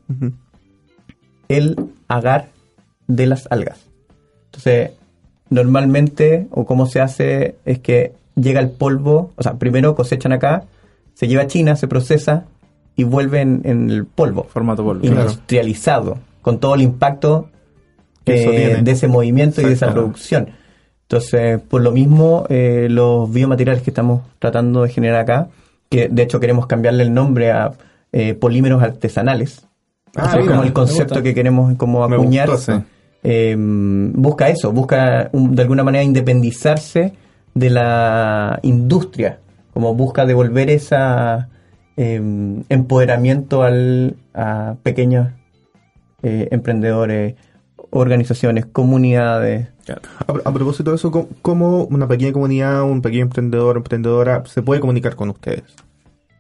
el 1.50 1.76
agar 2.08 2.50
de 3.08 3.26
las 3.26 3.48
algas. 3.52 3.80
Entonces, 4.46 4.92
normalmente, 5.50 6.48
o 6.52 6.66
cómo 6.66 6.86
se 6.86 7.00
hace, 7.02 7.56
es 7.66 7.80
que 7.80 8.14
llega 8.36 8.60
el 8.60 8.70
polvo, 8.70 9.32
o 9.36 9.44
sea, 9.44 9.54
primero 9.56 9.96
cosechan 9.96 10.32
acá, 10.34 10.66
se 11.14 11.28
lleva 11.28 11.44
a 11.44 11.48
China, 11.48 11.76
se 11.76 11.88
procesa 11.88 12.46
y 12.96 13.04
vuelve 13.04 13.42
en, 13.42 13.62
en 13.64 13.90
el 13.90 14.06
polvo, 14.06 14.44
Formato 14.44 14.84
polvo. 14.84 15.06
industrializado, 15.06 16.18
con 16.42 16.60
todo 16.60 16.76
el 16.76 16.82
impacto 16.82 17.50
eh, 18.26 18.80
de 18.84 18.92
ese 18.92 19.08
movimiento 19.08 19.62
y 19.62 19.66
de 19.66 19.74
esa 19.74 19.94
producción. 19.94 20.50
Entonces, 21.10 21.62
por 21.62 21.82
lo 21.82 21.92
mismo, 21.92 22.46
eh, 22.50 22.88
los 22.90 23.32
biomateriales 23.32 23.82
que 23.82 23.92
estamos 23.92 24.22
tratando 24.40 24.84
de 24.84 24.90
generar 24.90 25.22
acá, 25.22 25.48
que 25.90 26.10
de 26.10 26.24
hecho 26.24 26.40
queremos 26.42 26.68
cambiarle 26.68 27.04
el 27.04 27.14
nombre 27.14 27.52
a 27.52 27.72
eh, 28.12 28.34
polímeros 28.34 28.84
artesanales, 28.84 29.64
Ah, 30.16 30.30
Ese 30.30 30.40
es 30.40 30.48
como 30.48 30.64
el 30.64 30.74
concepto 30.74 31.22
que 31.22 31.34
queremos 31.36 31.76
como 31.76 32.04
acuñar. 32.04 32.50
gustó 32.50 32.72
ese. 32.74 32.84
Eh, 33.24 33.56
busca 33.58 34.50
eso, 34.50 34.72
busca 34.72 35.30
un- 35.34 35.54
de 35.56 35.62
alguna 35.62 35.84
manera 35.84 36.04
independizarse 36.04 37.14
de 37.54 37.70
la 37.70 38.58
industria, 38.64 39.40
como 39.74 39.94
busca 39.94 40.26
devolver 40.26 40.70
esa 40.72 41.50
eh, 41.98 42.22
empoderamiento 42.70 43.64
al, 43.64 44.16
a 44.34 44.76
pequeños 44.82 45.30
eh, 46.24 46.48
emprendedores, 46.52 47.36
organizaciones, 47.90 48.66
comunidades. 48.66 49.70
A, 50.28 50.50
a 50.50 50.54
propósito 50.54 50.92
de 50.92 50.98
eso, 50.98 51.12
¿cómo, 51.12 51.30
cómo 51.42 51.84
una 51.86 52.08
pequeña 52.08 52.34
comunidad, 52.34 52.84
un 52.84 53.02
pequeño 53.02 53.24
emprendedor, 53.24 53.78
emprendedora, 53.78 54.44
se 54.46 54.62
puede 54.62 54.82
comunicar 54.82 55.16
con 55.16 55.30
ustedes 55.30 55.64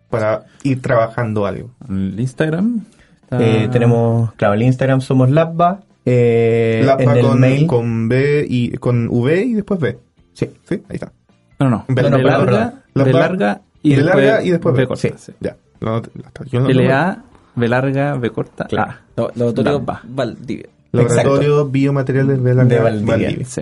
para 0.09 0.45
ir 0.63 0.81
trabajando 0.81 1.45
algo? 1.45 1.71
El 1.89 2.19
Instagram. 2.19 2.83
está- 3.23 3.37
Eh, 3.41 3.69
tenemos, 3.71 4.33
claro, 4.33 4.53
el 4.55 4.63
Instagram 4.63 5.01
somos 5.01 5.29
Labba, 5.29 5.81
eh, 6.05 6.81
Labba 6.85 7.03
en 7.03 7.09
el 7.11 7.21
con, 7.25 7.39
mail. 7.39 7.67
con 7.67 8.09
B 8.09 8.45
y 8.49 8.71
con 8.77 9.07
V 9.09 9.43
y 9.43 9.53
después 9.53 9.79
B. 9.79 9.97
Sí. 10.33 10.49
Sí, 10.67 10.75
ahí 10.89 10.95
está. 10.95 11.11
No, 11.59 11.69
no. 11.69 11.85
Perdón, 11.93 12.23
larga, 12.23 12.73
de 12.93 13.13
larga 13.13 13.61
y 13.81 13.89
de 13.91 14.03
después, 14.03 14.25
larga 14.25 14.43
y 14.43 14.49
después 14.51 14.75
B. 14.75 14.81
B 14.81 14.87
corta, 14.87 15.01
Sí. 15.01 15.13
sí. 15.17 15.31
Ya. 15.39 15.55
No, 15.81 16.01
yo 16.45 16.59
no- 16.61 16.69
LA, 16.69 17.23
B 17.55 17.67
larga, 17.67 18.15
B 18.15 18.29
corta. 18.29 18.65
Claro. 18.65 18.91
A. 18.91 18.99
Lo- 19.15 19.31
Laboratorio. 19.35 19.85
Valdivia. 20.07 20.67
Laboratorio 21.03 21.65
Biomateriales 21.67 22.43
de, 22.43 22.53
la 22.53 22.65
De 22.65 22.79
Valdivia. 22.79 23.45
Sí. 23.45 23.61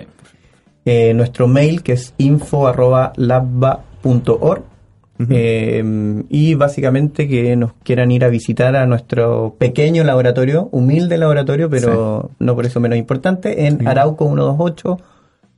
Eh, 0.84 1.14
nuestro 1.14 1.48
mail 1.48 1.82
que 1.82 1.92
es 1.94 2.14
info 2.18 2.68
arroba 2.68 3.12
labba.org 3.16 4.62
Ujú. 5.18 5.28
eh, 5.30 6.22
y 6.28 6.54
básicamente 6.54 7.26
que 7.26 7.56
nos 7.56 7.72
quieran 7.82 8.10
ir 8.12 8.22
a 8.24 8.28
visitar 8.28 8.76
a 8.76 8.86
nuestro 8.86 9.54
pequeño 9.58 10.04
laboratorio, 10.04 10.68
humilde 10.72 11.16
laboratorio, 11.16 11.70
pero 11.70 12.30
no 12.38 12.54
por 12.54 12.66
eso 12.66 12.80
menos 12.80 12.98
importante, 12.98 13.66
en 13.66 13.78
Sí. 13.80 13.86
Arauco 13.86 14.26
128, 14.26 14.98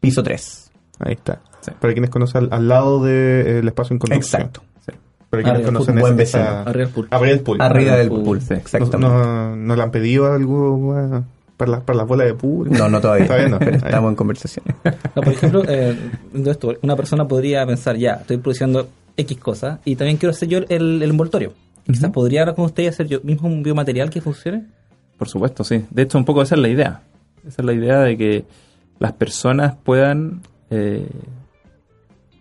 piso 0.01 0.23
3. 0.23 0.71
Ahí 1.01 1.15
está. 1.15 1.41
Sí. 1.61 1.73
Para 1.81 1.93
quienes 1.93 2.11
conocen 2.11 2.45
al, 2.45 2.49
al 2.53 2.69
lado 2.69 3.03
del 3.05 3.67
espacio 3.67 3.95
en 3.95 3.99
conducción. 3.99 4.43
Exacto. 4.43 4.63
Sí. 4.87 4.93
Para 5.29 5.43
quienes 5.43 5.59
Arriba, 5.63 5.73
conocen 5.73 5.95
buen 5.99 6.13
esa- 6.21 6.39
vecino. 6.39 6.43
esa- 6.45 6.63
Arriba 6.63 6.85
el 6.87 6.91
pool. 6.91 7.09
Arriba 7.11 7.31
del 7.33 7.41
pool. 7.41 7.61
Arriba 7.61 7.97
del 7.97 8.09
pool, 8.09 8.23
pool, 8.25 8.41
sí. 8.41 8.55
exactamente. 8.55 8.99
¿No, 8.99 9.57
no 9.57 9.77
le 9.77 9.83
han 9.83 9.91
pedido 9.91 10.33
algo 10.33 10.97
eh, 10.99 11.21
para, 11.59 11.73
las 11.73 11.81
para 11.83 11.99
las 11.99 12.07
bolas 12.09 12.27
de 12.29 12.35
pool? 12.35 12.71
No, 12.71 12.89
no 12.89 12.99
todavía, 13.03 13.27
Todavía 13.27 13.49
no. 13.49 13.59
pero 13.59 13.77
estamos 13.77 14.09
en 14.11 14.17
conversación. 14.17 14.65
No, 15.15 15.23
por 15.23 15.29
ejemplo, 15.35 15.63
eh, 15.69 15.95
esto, 16.47 16.75
una 16.81 16.97
persona 16.97 17.29
podría 17.29 17.67
pensar, 17.67 17.97
ya, 17.97 18.13
estoy 18.15 18.39
produciendo 18.39 18.89
X 19.17 19.37
cosas 19.39 19.81
y 19.85 19.97
también 19.97 20.17
quiero 20.17 20.31
hacer 20.31 20.49
yo 20.49 20.59
el, 20.59 21.03
el 21.03 21.11
envoltorio. 21.11 21.53
Quizás 21.85 22.11
podría 22.11 22.41
hablar 22.43 22.55
con 22.55 22.65
usted 22.67 22.85
y 22.85 22.87
hacer 22.87 23.07
yo 23.09 23.21
mismo 23.23 23.49
un 23.49 23.63
biomaterial 23.63 24.09
que 24.09 24.21
funcione. 24.21 24.65
Por 25.19 25.29
supuesto, 25.29 25.65
sí. 25.65 25.85
De 25.91 26.03
hecho, 26.03 26.17
un 26.17 26.25
poco 26.25 26.41
esa 26.43 26.55
es 26.55 26.61
la 26.61 26.69
idea. 26.69 27.01
Esa 27.47 27.63
es 27.63 27.65
la 27.67 27.73
idea 27.73 27.99
de 28.01 28.17
que 28.17 28.45
las 28.99 29.13
personas 29.13 29.75
puedan 29.83 30.43
eh, 30.71 31.09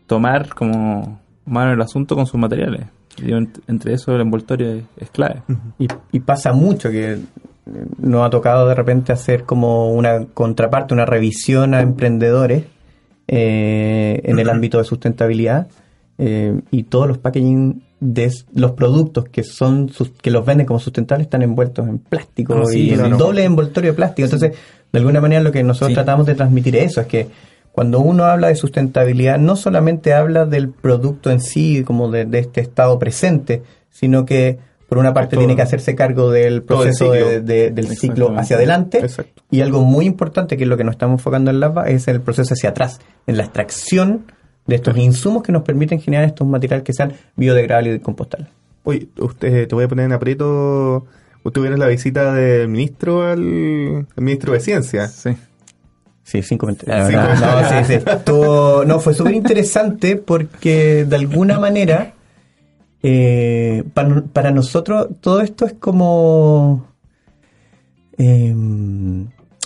tomar 0.06 0.54
como 0.54 1.20
mano 1.46 1.74
el 1.74 1.82
asunto 1.82 2.16
con 2.16 2.26
sus 2.28 2.40
materiales. 2.40 2.86
Y 3.18 3.30
ent- 3.32 3.62
entre 3.68 3.94
eso 3.94 4.14
el 4.14 4.22
envoltorio 4.22 4.74
es, 4.74 4.84
es 4.98 5.10
clave. 5.10 5.42
Y, 5.80 5.88
y 6.12 6.20
pasa 6.20 6.54
mucho 6.54 6.92
que 6.92 7.18
nos 8.00 8.26
ha 8.26 8.30
tocado 8.30 8.68
de 8.68 8.76
repente 8.76 9.12
hacer 9.12 9.44
como 9.44 9.92
una 9.92 10.26
contraparte, 10.34 10.94
una 10.94 11.06
revisión 11.06 11.74
a 11.74 11.82
emprendedores 11.82 12.64
eh, 13.28 14.22
en 14.24 14.40
el 14.40 14.50
ámbito 14.50 14.78
de 14.78 14.84
sustentabilidad 14.86 15.68
eh, 16.18 16.60
y 16.72 16.84
todos 16.84 17.08
los 17.08 17.18
packaging 17.18 17.84
de 18.00 18.32
los 18.54 18.72
productos 18.72 19.26
que 19.30 19.44
son 19.44 19.90
sus- 19.90 20.12
que 20.12 20.32
los 20.32 20.46
venden 20.46 20.66
como 20.66 20.80
sustentables 20.80 21.26
están 21.28 21.42
envueltos 21.42 21.88
en 21.88 21.98
plástico 21.98 22.54
Ah, 22.56 22.66
sí, 22.66 22.82
y 22.90 22.94
en 22.94 23.18
doble 23.18 23.44
envoltorio 23.44 23.92
de 23.92 23.96
plástico. 23.96 24.26
Entonces, 24.26 24.54
de 24.92 25.00
alguna 25.00 25.20
manera 25.20 25.42
lo 25.42 25.52
que 25.52 25.64
nosotros 25.64 25.90
Sí. 25.90 25.94
tratamos 25.96 26.26
de 26.28 26.36
transmitir 26.36 26.76
es 26.76 26.92
eso, 26.92 27.02
es 27.02 27.08
que 27.08 27.28
cuando 27.72 28.00
uno 28.00 28.26
habla 28.26 28.48
de 28.48 28.56
sustentabilidad, 28.56 29.38
no 29.40 29.56
solamente 29.56 30.14
habla 30.14 30.46
del 30.46 30.70
producto 30.70 31.30
en 31.30 31.40
sí, 31.42 31.84
como 31.84 32.10
de, 32.10 32.26
de 32.26 32.40
este 32.40 32.62
estado 32.62 32.98
presente, 32.98 33.62
sino 33.92 34.26
que 34.26 34.58
por 34.88 34.98
una 34.98 35.14
parte 35.14 35.32
Todo- 35.36 35.42
tiene 35.42 35.56
que 35.56 35.62
hacerse 35.62 35.96
cargo 35.96 36.32
del 36.32 36.64
proceso 36.64 37.14
ciclo. 37.14 37.30
de- 37.30 37.42
de- 37.42 37.72
del 37.72 37.88
ciclo 37.98 38.38
hacia 38.38 38.56
adelante. 38.56 39.00
Exacto. 39.00 39.44
Y 39.52 39.62
algo 39.62 39.82
muy 39.82 40.06
importante, 40.06 40.56
que 40.58 40.64
es 40.64 40.70
lo 40.70 40.78
que 40.78 40.84
nos 40.84 40.94
estamos 40.94 41.20
enfocando 41.20 41.52
en 41.52 41.60
Lava, 41.60 41.88
es 41.90 42.08
el 42.08 42.22
proceso 42.22 42.54
hacia 42.54 42.70
atrás, 42.70 43.00
en 43.28 43.38
la 43.38 43.44
extracción 43.44 44.26
de 44.66 44.76
estos 44.76 44.98
insumos 44.98 45.44
que 45.44 45.52
nos 45.52 45.64
permiten 45.64 46.00
generar 46.00 46.26
estos 46.26 46.48
materiales 46.48 46.84
que 46.84 46.94
sean 46.94 47.14
biodegradables 47.36 47.98
y 47.98 48.00
compostables. 48.00 48.50
Oye, 48.84 49.08
usted, 49.20 49.68
te 49.68 49.76
voy 49.76 49.84
a 49.86 49.88
poner 49.88 50.06
en 50.06 50.14
aprieto. 50.14 51.06
Usted 51.44 51.62
vieron 51.62 51.80
la 51.80 51.88
visita 51.88 52.34
del 52.34 52.68
ministro 52.68 53.24
al, 53.26 53.40
al 54.16 54.24
ministro 54.24 54.54
de 54.54 54.60
Ciencia. 54.60 55.08
Sí. 55.08 55.32
Sí, 56.24 56.42
sin 56.44 56.58
comentarios. 56.58 57.10
No, 57.10 57.22
comentarios. 57.22 57.72
no, 57.72 57.80
sí, 57.80 57.86
sí. 57.86 58.04
Estuvo- 58.06 58.84
no, 58.86 59.00
fue 59.00 59.14
súper 59.14 59.34
interesante 59.34 60.18
porque 60.18 61.06
de 61.06 61.16
alguna 61.16 61.58
manera 61.60 62.14
eh, 63.10 63.86
para, 63.94 64.22
para 64.34 64.52
nosotros 64.52 65.08
todo 65.22 65.40
esto 65.40 65.66
es 65.66 65.72
como 65.72 66.86
eh, 68.18 68.54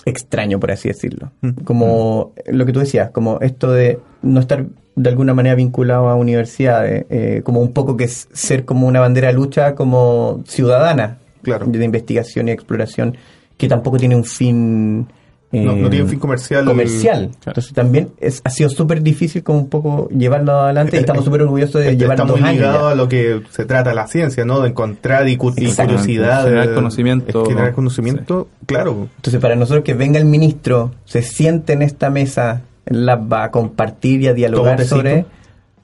extraño, 0.04 0.60
por 0.60 0.70
así 0.70 0.86
decirlo. 0.86 1.32
Mm. 1.40 1.64
Como 1.64 2.34
lo 2.46 2.64
que 2.64 2.72
tú 2.72 2.78
decías, 2.78 3.10
como 3.10 3.40
esto 3.40 3.72
de 3.72 3.98
no 4.22 4.38
estar 4.38 4.66
de 4.94 5.10
alguna 5.10 5.34
manera 5.34 5.56
vinculado 5.56 6.08
a 6.08 6.14
universidades, 6.14 7.06
eh, 7.10 7.40
como 7.42 7.58
un 7.58 7.72
poco 7.72 7.96
que 7.96 8.04
es 8.04 8.28
ser 8.32 8.64
como 8.64 8.86
una 8.86 9.00
bandera 9.00 9.28
de 9.28 9.34
lucha 9.34 9.74
como 9.74 10.44
ciudadana 10.46 11.18
Claro. 11.42 11.66
de 11.66 11.84
investigación 11.84 12.46
y 12.46 12.52
exploración 12.52 13.16
que 13.56 13.66
tampoco 13.66 13.96
tiene 13.96 14.14
un 14.14 14.24
fin 14.24 15.08
No, 15.52 15.72
eh, 15.72 15.76
no 15.76 15.90
tiene 15.90 16.04
un 16.04 16.10
fin 16.10 16.18
comercial. 16.18 16.64
comercial. 16.64 17.30
Entonces 17.46 17.72
también 17.74 18.08
es, 18.18 18.40
ha 18.42 18.48
sido 18.50 18.70
súper 18.70 19.02
difícil 19.02 19.42
como 19.42 19.58
un 19.58 19.68
poco 19.68 20.08
llevarlo 20.08 20.52
adelante 20.52 20.96
y 20.96 21.00
estamos 21.00 21.24
súper 21.26 21.42
orgullosos 21.42 21.82
de 21.82 21.90
Está- 21.90 21.98
llevar 22.00 22.16
está 22.20 22.24
muy 22.32 22.40
años. 22.40 22.52
ligado 22.54 22.86
ya. 22.88 22.90
a 22.90 22.94
lo 22.94 23.08
que 23.08 23.42
se 23.50 23.64
trata 23.66 23.92
la 23.92 24.06
ciencia, 24.06 24.44
¿no? 24.46 24.60
De 24.60 24.70
encontrar 24.70 25.28
y, 25.28 25.36
cu- 25.36 25.52
y 25.56 25.66
Exactamente. 25.66 26.02
curiosidad. 26.04 26.44
Generar 26.44 26.74
conocimiento. 26.74 27.44
Generar 27.46 27.72
conocimiento, 27.74 28.48
claro. 28.66 29.08
Entonces 29.16 29.40
para 29.42 29.54
nosotros 29.56 29.84
que 29.84 29.92
venga 29.94 30.18
el 30.18 30.24
ministro, 30.24 30.92
se 31.04 31.20
siente 31.22 31.74
en 31.74 31.82
esta 31.82 32.08
mesa, 32.08 32.62
la 32.86 33.16
va 33.16 33.44
a 33.44 33.50
compartir 33.50 34.22
y 34.22 34.28
a 34.28 34.32
dialogar 34.34 34.76
¿Tomó 34.76 34.78
tecito? 34.78 34.96
sobre... 34.96 35.26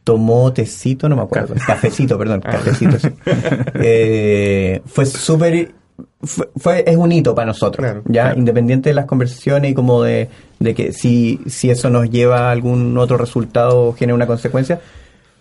Tomó 0.05 0.53
tecito, 0.55 1.07
no 1.11 1.17
me 1.17 1.23
acuerdo. 1.23 1.55
Cafecito, 1.67 2.17
perdón. 2.17 2.41
Cafecito, 2.45 2.99
sí. 2.99 3.09
Eh, 3.75 4.81
fue 4.87 5.05
súper... 5.07 5.73
Fue, 6.21 6.49
fue- 6.57 6.85
es 6.87 6.97
un 6.97 7.13
hito 7.13 7.35
para 7.35 7.47
nosotros, 7.47 7.85
Claro, 7.85 8.03
ya 8.07 8.23
claro. 8.25 8.39
independiente 8.41 8.91
de 8.91 8.95
las 8.95 9.05
conversaciones 9.07 9.71
y 9.71 9.75
como 9.75 10.03
de, 10.03 10.29
de 10.59 10.75
que 10.75 10.93
si, 10.93 11.39
si 11.47 11.71
eso 11.71 11.91
nos 11.91 12.11
lleva 12.11 12.49
a 12.49 12.51
algún 12.51 12.99
otro 12.99 13.17
resultado 13.19 13.87
o 13.89 13.93
genera 13.93 14.15
una 14.17 14.27
consecuencia. 14.27 14.81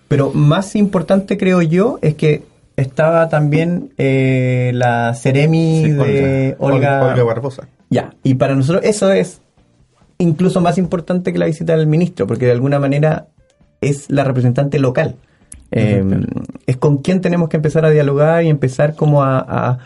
Pero 0.07 0.31
más 0.33 0.75
importante 0.75 1.35
creo 1.37 1.61
yo 1.63 1.97
es 2.03 2.13
que 2.13 2.43
estaba 2.75 3.27
también 3.27 3.89
eh, 3.97 4.69
la 4.75 5.15
Ceremi 5.15 5.81
Sí, 5.83 5.91
de 5.93 6.55
Olga, 6.59 7.03
Olga 7.07 7.23
Barbosa. 7.23 7.67
ya, 7.89 8.13
y 8.23 8.35
para 8.35 8.53
nosotros 8.55 8.85
eso 8.85 9.11
es 9.11 9.41
incluso 10.19 10.61
más 10.61 10.77
importante 10.77 11.33
que 11.33 11.39
la 11.39 11.47
visita 11.47 11.75
del 11.75 11.87
ministro, 11.87 12.27
porque 12.27 12.45
de 12.45 12.51
alguna 12.51 12.77
manera 12.79 13.27
es 13.81 14.09
la 14.11 14.23
representante 14.23 14.77
local. 14.79 15.15
Eh, 15.71 16.03
es 16.67 16.77
con 16.77 16.97
quien 16.99 17.19
tenemos 17.19 17.49
que 17.49 17.57
empezar 17.57 17.83
a 17.83 17.89
dialogar 17.89 18.43
y 18.43 18.49
empezar 18.49 18.95
como 18.95 19.23
a, 19.23 19.39
a- 19.39 19.79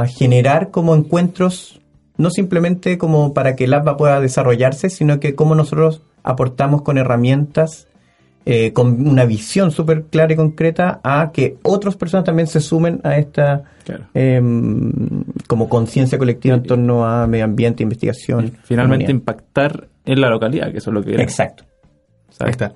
a 0.00 0.06
generar 0.06 0.70
como 0.70 0.94
encuentros, 0.94 1.80
no 2.16 2.30
simplemente 2.30 2.98
como 2.98 3.32
para 3.34 3.54
que 3.56 3.64
el 3.64 3.74
APA 3.74 3.96
pueda 3.96 4.20
desarrollarse, 4.20 4.90
sino 4.90 5.20
que 5.20 5.34
como 5.34 5.54
nosotros 5.54 6.02
aportamos 6.22 6.82
con 6.82 6.98
herramientas 6.98 7.86
eh, 8.46 8.74
con 8.74 9.06
una 9.08 9.24
visión 9.24 9.70
súper 9.70 10.04
clara 10.04 10.34
y 10.34 10.36
concreta 10.36 11.00
a 11.02 11.30
que 11.32 11.56
otras 11.62 11.96
personas 11.96 12.24
también 12.26 12.46
se 12.46 12.60
sumen 12.60 13.00
a 13.02 13.16
esta 13.16 13.62
Claro. 13.84 14.04
em, 14.14 15.24
como 15.46 15.68
conciencia 15.70 16.18
colectiva 16.18 16.54
en 16.54 16.62
torno 16.62 17.06
a 17.06 17.26
medio 17.26 17.44
ambiente, 17.46 17.82
investigación. 17.82 18.52
Finalmente 18.64 19.04
humanidad. 19.04 19.10
impactar 19.10 19.88
en 20.04 20.20
la 20.20 20.28
localidad, 20.28 20.70
que 20.72 20.78
eso 20.78 20.90
es 20.90 20.94
lo 20.94 21.00
que 21.02 21.12
queremos. 21.12 21.30
Exacto. 21.32 21.64
Ahí 22.38 22.50
está. 22.50 22.72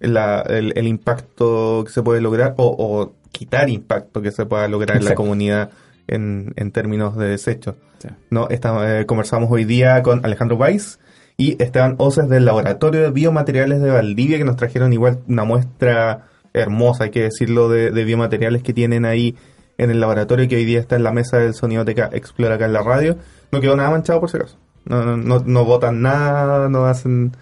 La- 0.00 0.42
el, 0.42 0.72
el 0.76 0.86
impacto 0.86 1.82
que 1.84 1.92
se 1.92 2.02
puede 2.02 2.20
lograr 2.20 2.54
o, 2.56 2.66
o 2.78 3.12
quitar 3.32 3.68
impacto 3.68 4.22
que 4.22 4.30
se 4.30 4.46
pueda 4.46 4.66
lograr 4.68 4.96
en 4.98 5.04
la 5.04 5.14
comunidad 5.14 5.70
en, 6.10 6.52
en 6.56 6.70
términos 6.72 7.16
de 7.16 7.28
desechos. 7.28 7.76
Sí. 7.98 8.08
No, 8.30 8.48
esta- 8.50 9.00
eh, 9.00 9.06
conversamos 9.06 9.50
hoy 9.50 9.64
día 9.64 10.02
con 10.02 10.24
Alejandro 10.24 10.56
Weiss 10.56 10.98
y 11.36 11.56
Esteban 11.62 11.94
Oces 11.98 12.28
del 12.28 12.44
Laboratorio 12.44 13.00
de 13.02 13.10
Biomateriales 13.10 13.80
de 13.80 13.90
Valdivia 13.90 14.36
que 14.38 14.44
nos 14.44 14.56
trajeron 14.56 14.92
igual 14.92 15.20
una 15.28 15.44
muestra 15.44 16.26
hermosa, 16.52 17.04
hay 17.04 17.10
que 17.10 17.22
decirlo, 17.22 17.68
de, 17.68 17.90
de 17.90 18.04
biomateriales 18.04 18.62
que 18.62 18.72
tienen 18.74 19.04
ahí 19.04 19.36
en 19.78 19.90
el 19.90 20.00
laboratorio 20.00 20.46
que 20.48 20.56
hoy 20.56 20.64
día 20.64 20.80
está 20.80 20.96
en 20.96 21.04
la 21.04 21.12
mesa 21.12 21.38
del 21.38 21.54
Sonidoteca 21.54 22.10
Explora 22.12 22.56
acá 22.56 22.66
en 22.66 22.72
la 22.74 22.82
radio. 22.82 23.16
No 23.52 23.60
quedó 23.60 23.76
nada 23.76 23.90
manchado 23.90 24.20
por 24.20 24.28
si 24.30 24.36
acaso. 24.36 24.58
No, 24.84 25.04
no, 25.04 25.16
no, 25.16 25.42
no 25.46 25.64
botan 25.64 26.02
nada, 26.02 26.68
no 26.68 26.84
hacen 26.86 27.32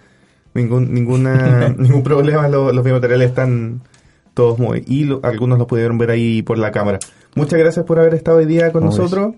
ningún 0.55 0.93
ninguna 0.95 1.69
ningún 1.79 2.03
problema. 2.03 2.47
Los, 2.49 2.75
los 2.75 2.85
biomateriales 2.85 3.29
están 3.31 3.81
todos 4.35 4.59
muy... 4.59 4.85
Y 4.87 5.05
lo- 5.05 5.21
algunos 5.25 5.59
los 5.59 5.67
pudieron 5.67 5.99
ver 5.99 6.11
ahí 6.11 6.43
por 6.43 6.59
la 6.59 6.71
cámara. 6.71 6.99
Muchas 7.39 7.61
gracias 7.61 7.87
por 7.87 8.01
haber 8.01 8.15
estado 8.15 8.39
hoy 8.39 8.47
día 8.47 8.73
con 8.73 8.85
nosotros. 8.85 9.37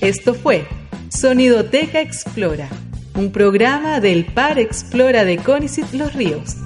Esto 0.00 0.34
fue 0.34 0.66
Sonidoteca 1.10 2.00
Explora, 2.00 2.68
un 3.14 3.30
programa 3.30 4.00
del 4.00 4.26
Par 4.26 4.58
Explora 4.58 5.24
de 5.24 5.36
Conicet 5.36 5.92
Los 5.92 6.12
Ríos. 6.14 6.56